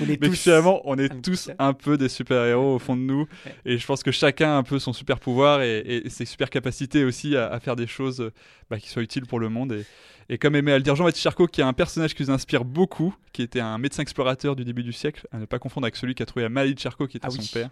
On 0.00 0.04
est 0.04 0.20
mais 0.20 0.28
tous- 0.28 0.36
finalement, 0.36 0.80
on 0.84 0.96
est 0.98 1.12
un 1.12 1.20
tous 1.20 1.50
un 1.58 1.72
peu 1.72 1.98
des 1.98 2.08
super-héros 2.08 2.76
au 2.76 2.78
fond 2.78 2.94
de 2.96 3.02
nous. 3.02 3.26
Ouais. 3.44 3.54
Et 3.64 3.78
je 3.78 3.86
pense 3.86 4.02
que 4.04 4.12
chacun 4.12 4.50
a 4.50 4.56
un 4.56 4.62
peu 4.62 4.78
son 4.78 4.92
super-pouvoir 4.92 5.62
et, 5.62 5.78
et 6.04 6.08
ses 6.10 6.24
super-capacités 6.24 7.02
aussi 7.04 7.36
à, 7.36 7.48
à 7.48 7.58
faire 7.58 7.74
des 7.74 7.86
choses 7.88 8.30
bah, 8.70 8.78
qui 8.78 8.88
soient 8.88 9.02
utiles 9.02 9.26
pour 9.26 9.40
le 9.40 9.48
monde. 9.48 9.72
Et, 9.72 9.84
et 10.28 10.38
comme 10.38 10.54
aimait 10.56 10.72
à 10.72 10.76
le 10.78 10.82
dire 10.84 10.94
Jean-Baptiste 10.96 11.22
Charcot, 11.24 11.46
qui 11.48 11.60
est 11.60 11.64
un 11.64 11.72
personnage 11.72 12.14
qui 12.14 12.22
nous 12.22 12.30
inspire 12.30 12.64
beaucoup, 12.64 13.14
qui 13.32 13.42
était 13.42 13.60
un 13.60 13.78
médecin 13.78 14.02
explorateur 14.02 14.54
du 14.56 14.64
début 14.64 14.82
du 14.82 14.92
siècle, 14.92 15.26
à 15.32 15.38
ne 15.38 15.44
pas 15.44 15.58
confondre 15.58 15.84
avec 15.86 15.96
celui 15.96 16.14
qui 16.14 16.22
a 16.22 16.26
trouvé 16.26 16.42
la 16.44 16.48
maladie 16.48 16.74
de 16.74 16.80
Charcot, 16.80 17.06
qui 17.06 17.16
était 17.16 17.26
Ah 17.26 17.30
son 17.30 17.40
oui. 17.40 17.50
père. 17.52 17.70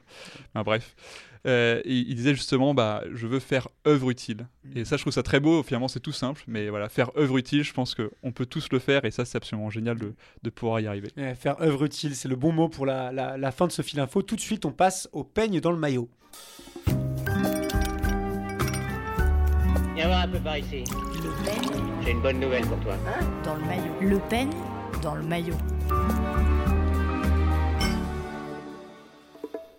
Enfin, 0.54 0.62
bref. 0.64 0.94
Euh, 1.46 1.82
il, 1.84 2.08
il 2.08 2.14
disait 2.14 2.34
justement, 2.34 2.72
bah, 2.74 3.02
je 3.12 3.26
veux 3.26 3.38
faire 3.38 3.68
œuvre 3.86 4.10
utile. 4.10 4.46
Et 4.74 4.84
ça, 4.84 4.96
je 4.96 5.02
trouve 5.02 5.12
ça 5.12 5.22
très 5.22 5.40
beau. 5.40 5.62
Finalement, 5.62 5.88
c'est 5.88 6.00
tout 6.00 6.12
simple. 6.12 6.42
Mais 6.46 6.68
voilà, 6.70 6.88
faire 6.88 7.10
œuvre 7.18 7.36
utile, 7.38 7.62
je 7.64 7.72
pense 7.72 7.94
qu'on 7.94 8.32
peut 8.32 8.46
tous 8.46 8.68
le 8.72 8.78
faire. 8.78 9.04
Et 9.04 9.10
ça, 9.10 9.24
c'est 9.24 9.36
absolument 9.36 9.68
génial 9.70 9.98
de, 9.98 10.14
de 10.42 10.50
pouvoir 10.50 10.80
y 10.80 10.86
arriver. 10.86 11.08
Ouais, 11.16 11.34
faire 11.34 11.60
œuvre 11.60 11.84
utile, 11.84 12.14
c'est 12.16 12.28
le 12.28 12.36
bon 12.36 12.52
mot 12.52 12.68
pour 12.68 12.86
la, 12.86 13.12
la- 13.12 13.36
la 13.36 13.50
fin 13.52 13.66
de 13.66 13.72
ce 13.72 13.82
fil 13.82 14.00
info. 14.00 14.22
Tout 14.22 14.36
de 14.36 14.40
suite, 14.40 14.64
on 14.64 14.72
passe 14.72 15.08
au 15.12 15.22
peigne 15.24 15.60
dans 15.60 15.70
le 15.72 15.78
maillot. 15.78 16.08
Viens 19.94 20.06
voir 20.08 20.22
un 20.22 20.28
peu 20.28 20.38
par 20.40 20.58
ici. 20.58 20.82
Le 21.22 21.44
peigne 21.44 21.82
J'ai 22.04 22.10
une 22.10 22.22
bonne 22.22 22.40
nouvelle 22.40 22.64
pour 22.66 22.80
toi. 22.80 22.94
dans 23.44 23.54
le 23.54 23.64
maillot. 23.64 23.92
Le 24.00 24.18
peigne 24.28 24.50
dans 25.02 25.14
le 25.14 25.22
maillot. 25.22 25.54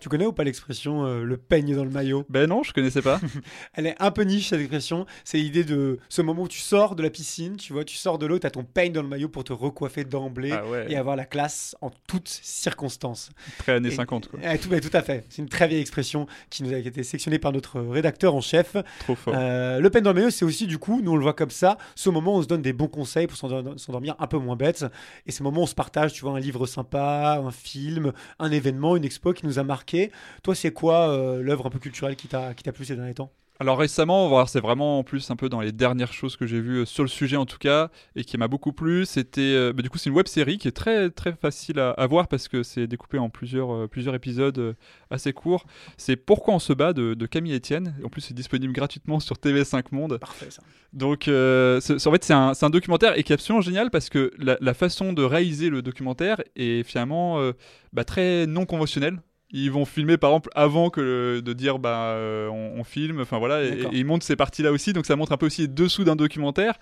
Tu 0.06 0.08
connais 0.10 0.24
ou 0.24 0.32
pas 0.32 0.44
l'expression 0.44 1.04
euh, 1.04 1.24
le 1.24 1.36
peigne 1.36 1.74
dans 1.74 1.82
le 1.82 1.90
maillot? 1.90 2.24
Ben 2.28 2.48
non, 2.48 2.62
je 2.62 2.72
connaissais 2.72 3.02
pas. 3.02 3.20
Elle 3.74 3.88
est 3.88 3.96
un 3.98 4.12
peu 4.12 4.22
niche 4.22 4.50
cette 4.50 4.60
expression. 4.60 5.04
C'est 5.24 5.38
l'idée 5.38 5.64
de 5.64 5.98
ce 6.08 6.22
moment 6.22 6.42
où 6.42 6.48
tu 6.48 6.60
sors 6.60 6.94
de 6.94 7.02
la 7.02 7.10
piscine, 7.10 7.56
tu 7.56 7.72
vois, 7.72 7.82
tu 7.84 7.96
sors 7.96 8.16
de 8.16 8.24
l'eau, 8.24 8.38
tu 8.38 8.46
as 8.46 8.52
ton 8.52 8.62
peigne 8.62 8.92
dans 8.92 9.02
le 9.02 9.08
maillot 9.08 9.28
pour 9.28 9.42
te 9.42 9.52
recoiffer 9.52 10.04
d'emblée 10.04 10.52
ah 10.52 10.64
ouais, 10.64 10.86
et 10.88 10.94
avoir 10.96 11.16
la 11.16 11.24
classe 11.24 11.74
en 11.80 11.90
toutes 12.06 12.28
circonstances. 12.28 13.30
très 13.58 13.72
années 13.72 13.88
Et- 13.88 13.96
50, 13.96 14.28
quoi. 14.28 14.38
Eh, 14.44 14.56
tout, 14.58 14.68
tout 14.68 14.96
à 14.96 15.02
fait. 15.02 15.24
C'est 15.28 15.42
une 15.42 15.48
très 15.48 15.66
vieille 15.66 15.80
expression 15.80 16.28
qui 16.50 16.62
nous 16.62 16.72
a 16.72 16.76
été 16.76 17.02
sélectionnée 17.02 17.40
par 17.40 17.50
notre 17.50 17.80
rédacteur 17.80 18.32
en 18.36 18.40
chef. 18.40 18.76
Trop 19.00 19.16
fort. 19.16 19.34
Euh, 19.36 19.80
le 19.80 19.90
peigne 19.90 20.04
dans 20.04 20.10
le 20.10 20.20
maillot, 20.20 20.30
c'est 20.30 20.44
aussi 20.44 20.68
du 20.68 20.78
coup, 20.78 21.00
nous 21.02 21.10
on 21.10 21.16
le 21.16 21.22
voit 21.22 21.34
comme 21.34 21.50
ça, 21.50 21.78
ce 21.96 22.10
moment 22.10 22.36
où 22.36 22.38
on 22.38 22.42
se 22.42 22.46
donne 22.46 22.62
des 22.62 22.72
bons 22.72 22.86
conseils 22.86 23.26
pour 23.26 23.36
s'endor- 23.36 23.76
s'endormir 23.76 24.14
un 24.20 24.28
peu 24.28 24.38
moins 24.38 24.54
bête. 24.54 24.84
Et 25.26 25.32
ce 25.32 25.42
moment 25.42 25.62
où 25.62 25.64
on 25.64 25.66
se 25.66 25.74
partage, 25.74 26.12
tu 26.12 26.20
vois, 26.20 26.36
un 26.36 26.38
livre 26.38 26.64
sympa, 26.66 27.42
un 27.44 27.50
film, 27.50 28.12
un 28.38 28.52
événement, 28.52 28.94
une 28.94 29.04
expo 29.04 29.32
qui 29.32 29.44
nous 29.46 29.58
a 29.58 29.64
marqué. 29.64 29.95
Toi, 30.42 30.54
c'est 30.54 30.72
quoi 30.72 31.10
euh, 31.10 31.42
l'œuvre 31.42 31.66
un 31.66 31.70
peu 31.70 31.78
culturelle 31.78 32.16
qui 32.16 32.28
t'a 32.28 32.54
plu 32.72 32.84
ces 32.84 32.96
derniers 32.96 33.14
temps? 33.14 33.30
Alors 33.58 33.78
récemment, 33.78 34.44
c'est 34.44 34.60
vraiment 34.60 34.98
en 34.98 35.02
plus 35.02 35.30
un 35.30 35.36
peu 35.36 35.48
dans 35.48 35.62
les 35.62 35.72
dernières 35.72 36.12
choses 36.12 36.36
que 36.36 36.46
j'ai 36.46 36.60
vues 36.60 36.80
euh, 36.80 36.84
sur 36.84 37.02
le 37.02 37.08
sujet 37.08 37.36
en 37.36 37.46
tout 37.46 37.56
cas 37.56 37.90
et 38.14 38.22
qui 38.22 38.36
m'a 38.36 38.48
beaucoup 38.48 38.74
plu. 38.74 39.06
C'était, 39.06 39.40
euh, 39.40 39.72
bah, 39.72 39.80
du 39.80 39.88
coup, 39.88 39.96
c'est 39.96 40.10
une 40.10 40.16
web 40.16 40.26
série 40.26 40.58
qui 40.58 40.68
est 40.68 40.72
très 40.72 41.08
très 41.08 41.32
facile 41.32 41.78
à, 41.78 41.92
à 41.92 42.06
voir 42.06 42.28
parce 42.28 42.48
que 42.48 42.62
c'est 42.62 42.86
découpé 42.86 43.16
en 43.16 43.30
plusieurs 43.30 43.88
plusieurs 43.88 44.14
épisodes 44.14 44.76
assez 45.10 45.32
courts. 45.32 45.64
C'est 45.96 46.16
Pourquoi 46.16 46.52
on 46.52 46.58
se 46.58 46.74
bat 46.74 46.92
de, 46.92 47.14
de 47.14 47.26
Camille 47.26 47.54
Etienne. 47.54 47.94
En 48.04 48.10
plus, 48.10 48.20
c'est 48.20 48.34
disponible 48.34 48.74
gratuitement 48.74 49.20
sur 49.20 49.36
TV5 49.36 49.84
Monde. 49.90 50.18
Parfait 50.18 50.50
ça. 50.50 50.60
Donc, 50.96 51.28
euh, 51.28 51.78
en 51.78 52.10
fait, 52.10 52.24
c'est 52.24 52.32
un, 52.32 52.70
documentaire 52.70 53.18
et 53.18 53.22
qui 53.22 53.32
est 53.32 53.34
absolument 53.34 53.60
génial 53.60 53.90
parce 53.90 54.08
que 54.08 54.32
la, 54.38 54.56
la 54.62 54.72
façon 54.72 55.12
de 55.12 55.22
réaliser 55.22 55.68
le 55.68 55.82
documentaire 55.82 56.40
est 56.56 56.82
finalement 56.84 57.38
euh, 57.38 57.52
bah, 57.92 58.04
très 58.04 58.46
non 58.46 58.64
conventionnelle. 58.64 59.20
Ils 59.58 59.70
vont 59.70 59.84
filmer 59.86 60.16
par 60.18 60.30
exemple 60.30 60.50
avant 60.54 60.90
que 60.90 61.00
le- 61.00 61.42
de 61.42 61.52
dire 61.52 61.78
bah 61.78 62.10
euh, 62.14 62.48
on, 62.48 62.80
on 62.80 62.84
filme, 62.84 63.20
enfin 63.20 63.38
voilà, 63.38 63.62
et, 63.64 63.70
D'accord. 63.70 63.92
et 63.94 63.98
ils 63.98 64.04
montrent 64.04 64.26
ces 64.26 64.36
parties-là 64.36 64.70
aussi, 64.70 64.92
donc 64.92 65.06
ça 65.06 65.16
montre 65.16 65.32
un 65.32 65.36
peu 65.36 65.46
aussi 65.46 65.62
les 65.62 65.68
dessous 65.68 66.04
d'un 66.04 66.16
documentaire. 66.16 66.74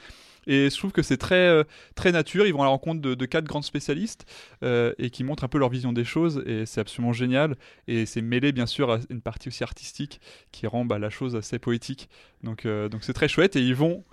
Et 0.47 0.69
je 0.69 0.77
trouve 0.77 0.93
que 0.93 1.01
c'est 1.03 1.17
très 1.17 1.49
euh, 1.49 1.65
très 1.95 2.13
nature. 2.13 2.47
Ils 2.47 2.53
vont 2.53 2.61
à 2.61 2.65
la 2.65 2.71
rencontre 2.71 3.01
de, 3.01 3.15
de 3.15 3.27
quatre 3.27 3.47
grands 3.47 3.63
spécialistes 3.63 4.27
euh, 4.63 4.93
et 4.99 5.09
qui 5.09 5.25
montrent 5.25 5.45
un 5.45 5.49
peu 5.49 5.57
leur 5.59 5.71
vision 5.71 5.93
des 5.95 6.05
choses 6.05 6.43
et 6.47 6.67
c'est 6.67 6.81
absolument 6.83 7.15
génial. 7.15 7.57
Et 7.89 8.05
c'est 8.05 8.21
mêlé 8.21 8.53
bien 8.53 8.67
sûr 8.67 8.91
à 8.91 8.99
une 9.09 9.23
partie 9.23 9.49
aussi 9.49 9.63
artistique 9.65 10.21
qui 10.53 10.67
rend 10.67 10.85
bah, 10.85 10.99
la 10.99 11.09
chose 11.09 11.35
assez 11.35 11.59
poétique. 11.59 12.11
Donc 12.43 12.67
euh, 12.67 12.91
donc 12.91 13.05
c'est 13.05 13.15
très 13.15 13.29
chouette 13.29 13.57
et 13.57 13.63
ils 13.63 13.75
vont 13.75 14.05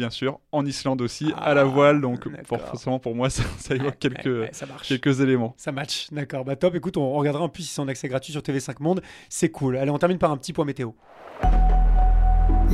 bien 0.00 0.08
sûr 0.10 0.40
en 0.50 0.64
Islande 0.64 1.02
aussi 1.02 1.30
à 1.36 1.52
la 1.52 1.60
Ah, 1.60 1.64
voile. 1.64 2.00
Donc 2.00 2.26
forcément 2.46 2.98
pour 2.98 3.14
moi 3.14 3.28
ça, 3.30 3.42
ça 3.58 3.74
évoque 3.74 3.98
quelques 3.98 4.24
Ouais, 4.24 4.40
ouais, 4.40 4.48
ça 4.52 4.64
marche. 4.66 4.88
quelques 4.88 5.20
éléments. 5.20 5.52
Ça 5.58 5.72
match, 5.72 6.08
d'accord. 6.10 6.44
Bah 6.46 6.56
top, 6.56 6.74
écoute, 6.74 6.96
on, 6.96 7.02
on 7.02 7.18
regardera 7.18 7.44
en 7.44 7.48
plus 7.50 7.64
si 7.64 7.74
c'est 7.74 7.80
en 7.82 7.88
accès 7.88 8.08
gratuit 8.08 8.32
sur 8.32 8.40
TV5 8.40 8.76
Monde. 8.80 9.02
C'est 9.28 9.50
cool. 9.50 9.76
Allez, 9.76 9.90
on 9.90 9.98
termine 9.98 10.18
par 10.18 10.30
un 10.30 10.38
petit 10.38 10.52
point 10.54 10.64
météo. 10.64 10.92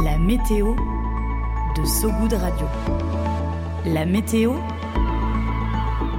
La 0.05 0.19
météo 0.19 0.75
de 1.77 1.85
So 1.85 2.11
Good 2.13 2.35
Radio. 2.35 2.67
La 3.87 4.07
météo 4.07 4.55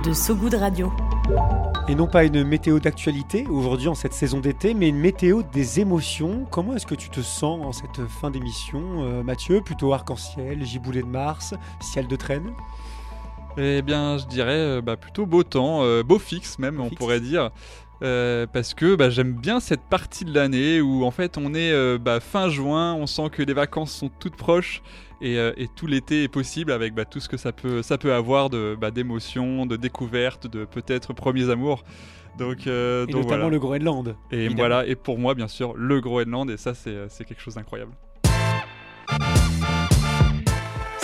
de 0.03 0.11
So 0.13 0.35
Good 0.35 0.55
Radio. 0.55 0.91
Et 1.89 1.95
non 1.95 2.07
pas 2.07 2.25
une 2.25 2.43
météo 2.43 2.79
d'actualité 2.79 3.45
aujourd'hui 3.49 3.87
en 3.87 3.95
cette 3.95 4.13
saison 4.13 4.39
d'été, 4.39 4.73
mais 4.73 4.89
une 4.89 4.97
météo 4.97 5.41
des 5.53 5.79
émotions. 5.79 6.45
Comment 6.51 6.75
est-ce 6.75 6.85
que 6.85 6.95
tu 6.95 7.09
te 7.09 7.21
sens 7.21 7.65
en 7.65 7.71
cette 7.71 8.05
fin 8.07 8.29
d'émission, 8.29 8.81
euh, 9.03 9.23
Mathieu? 9.23 9.61
Plutôt 9.61 9.93
arc-en-ciel, 9.93 10.65
giboulée 10.65 11.01
de 11.01 11.07
Mars, 11.07 11.53
ciel 11.79 12.07
de 12.07 12.15
traîne? 12.15 12.51
Eh 13.57 13.81
bien, 13.81 14.17
je 14.17 14.25
dirais 14.25 14.51
euh, 14.51 14.81
bah, 14.81 14.97
plutôt 14.97 15.25
beau 15.25 15.43
temps, 15.43 15.83
euh, 15.83 16.03
beau 16.03 16.19
fixe 16.19 16.59
même, 16.59 16.79
on 16.81 16.89
fixe. 16.89 16.99
pourrait 16.99 17.21
dire. 17.21 17.51
Euh, 18.03 18.45
parce 18.51 18.73
que 18.75 18.95
bah, 18.95 19.09
j'aime 19.09 19.33
bien 19.33 19.59
cette 19.59 19.81
partie 19.81 20.23
de 20.23 20.31
l'année 20.31 20.81
où 20.81 21.03
en 21.03 21.09
fait 21.09 21.35
on 21.37 21.55
est 21.55 21.71
euh, 21.71 21.97
bah, 21.97 22.19
fin 22.19 22.47
juin, 22.47 22.93
on 22.93 23.07
sent 23.07 23.29
que 23.31 23.41
les 23.41 23.53
vacances 23.53 23.91
sont 23.91 24.09
toutes 24.19 24.35
proches 24.35 24.83
et, 25.21 25.37
euh, 25.37 25.51
et 25.57 25.67
tout 25.67 25.87
l'été 25.87 26.23
est 26.23 26.27
possible 26.27 26.71
avec 26.71 26.93
bah, 26.93 27.05
tout 27.05 27.19
ce 27.19 27.29
que 27.29 27.37
ça 27.37 27.51
peut, 27.51 27.81
ça 27.81 27.97
peut 27.97 28.13
avoir 28.13 28.49
de, 28.49 28.77
bah, 28.79 28.91
d'émotions, 28.91 29.65
de 29.65 29.75
découvertes, 29.75 30.47
de 30.47 30.65
peut-être 30.65 31.13
premiers 31.13 31.49
amours. 31.49 31.83
Donc, 32.37 32.67
euh, 32.67 33.05
Et 33.07 33.11
donc 33.11 33.23
notamment 33.23 33.43
voilà. 33.43 33.49
le 33.49 33.59
Groenland. 33.59 34.15
Et 34.31 34.35
évidemment. 34.35 34.57
voilà, 34.57 34.87
et 34.87 34.95
pour 34.95 35.17
moi 35.17 35.33
bien 35.33 35.47
sûr 35.47 35.73
le 35.75 35.99
Groenland 36.01 36.49
et 36.49 36.57
ça 36.57 36.73
c'est, 36.73 36.91
euh, 36.91 37.07
c'est 37.09 37.25
quelque 37.25 37.41
chose 37.41 37.55
d'incroyable. 37.55 37.93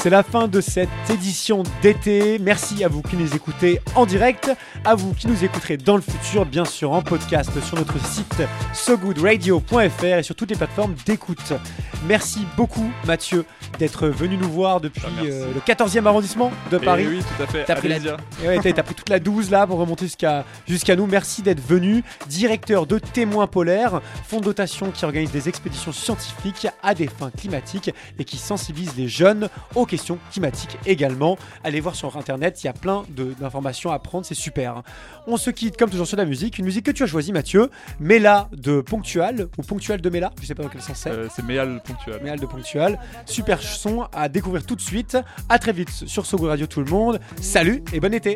C'est 0.03 0.09
la 0.09 0.21
fin 0.21 0.49
de 0.49 0.59
cette 0.59 0.89
édition 1.09 1.63
d'été. 1.81 2.37
Merci 2.37 2.83
à 2.83 2.89
vous 2.89 3.01
qui 3.01 3.15
nous 3.15 3.33
écoutez 3.37 3.79
en 3.95 4.05
direct, 4.05 4.51
à 4.83 4.95
vous 4.95 5.13
qui 5.13 5.27
nous 5.27 5.45
écouterez 5.45 5.77
dans 5.77 5.95
le 5.95 6.01
futur, 6.01 6.45
bien 6.45 6.65
sûr 6.65 6.91
en 6.91 7.01
podcast 7.01 7.57
sur 7.61 7.77
notre 7.77 7.97
site 8.05 8.43
sogoodradio.fr 8.73 10.03
et 10.03 10.23
sur 10.23 10.35
toutes 10.35 10.49
les 10.49 10.57
plateformes 10.57 10.93
d'écoute. 11.05 11.53
Merci 12.05 12.45
beaucoup 12.57 12.91
Mathieu 13.05 13.45
d'être 13.79 14.07
venu 14.09 14.35
nous 14.35 14.49
voir 14.49 14.81
depuis 14.81 15.03
Ah, 15.05 15.23
euh, 15.23 15.53
le 15.53 15.61
14e 15.61 16.05
arrondissement 16.05 16.51
de 16.69 16.77
Et 16.77 16.79
Paris. 16.81 17.07
oui, 17.07 17.19
tout 17.19 17.43
à 17.43 17.47
fait. 17.47 17.63
T'as 17.63 17.75
pris 17.75 17.87
la-. 17.87 18.17
Et 18.43 18.47
ouais, 18.59 18.59
pris 18.59 18.95
toute 18.95 19.09
la 19.09 19.19
12 19.19 19.51
là 19.51 19.65
pour 19.65 19.79
remonter 19.79 20.05
jusqu'à 20.05 20.43
jusqu'à 20.67 20.97
nous. 20.97 21.07
Merci 21.07 21.43
d'être 21.43 21.65
venu. 21.65 22.03
Directeur 22.27 22.87
de 22.87 22.99
Témoins 22.99 23.47
Polaires, 23.47 24.01
fonds 24.27 24.39
de 24.39 24.45
dotation 24.45 24.91
qui 24.91 25.05
organise 25.05 25.31
des 25.31 25.47
expéditions 25.47 25.93
scientifiques 25.93 26.67
à 26.83 26.93
des 26.93 27.07
fins 27.07 27.31
climatiques 27.31 27.91
et 28.19 28.25
qui 28.25 28.37
sensibilise 28.37 28.95
les 28.97 29.07
jeunes 29.07 29.47
aux 29.75 29.85
questions 29.93 30.17
climatiques 30.31 30.75
également. 30.87 31.37
Allez 31.63 31.79
voir 31.79 31.93
sur 31.93 32.17
internet, 32.17 32.63
il 32.63 32.65
y 32.65 32.69
a 32.69 32.73
plein 32.73 33.03
d'informations 33.39 33.91
à 33.91 33.99
prendre, 33.99 34.25
c'est 34.25 34.33
super. 34.33 34.81
On 35.27 35.37
se 35.37 35.51
quitte 35.51 35.77
comme 35.77 35.91
toujours 35.91 36.07
sur 36.07 36.17
la 36.17 36.25
musique. 36.25 36.57
Une 36.57 36.65
musique 36.65 36.87
que 36.87 36.91
tu 36.91 37.03
as 37.03 37.05
choisie, 37.05 37.31
Mathieu. 37.31 37.69
Mela 37.99 38.49
de 38.53 38.81
Ponctual 38.81 39.49
ou 39.55 39.61
Ponctual 39.61 40.01
de 40.01 40.09
Mela, 40.09 40.31
je 40.41 40.47
sais 40.47 40.55
pas 40.55 40.63
dans 40.63 40.69
quel 40.69 40.81
sens 40.81 40.97
c'est. 40.97 41.11
Euh, 41.11 41.27
c'est 41.33 41.45
Méal 41.45 41.79
ponctuel. 41.85 42.23
Méal 42.23 42.39
de 42.39 42.47
Ponctual. 42.47 42.99
Super 43.27 43.61
son 43.61 44.07
à 44.11 44.29
découvrir 44.29 44.65
tout 44.65 44.75
de 44.75 44.81
suite. 44.81 45.15
À 45.47 45.59
très 45.59 45.73
vite 45.73 45.91
sur 45.91 46.25
Sogo 46.25 46.47
Radio 46.47 46.65
tout 46.65 46.79
le 46.79 46.89
monde. 46.89 47.19
Salut 47.39 47.83
et 47.93 47.99
bon 47.99 48.11
été. 48.15 48.35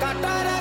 Katara 0.00 0.57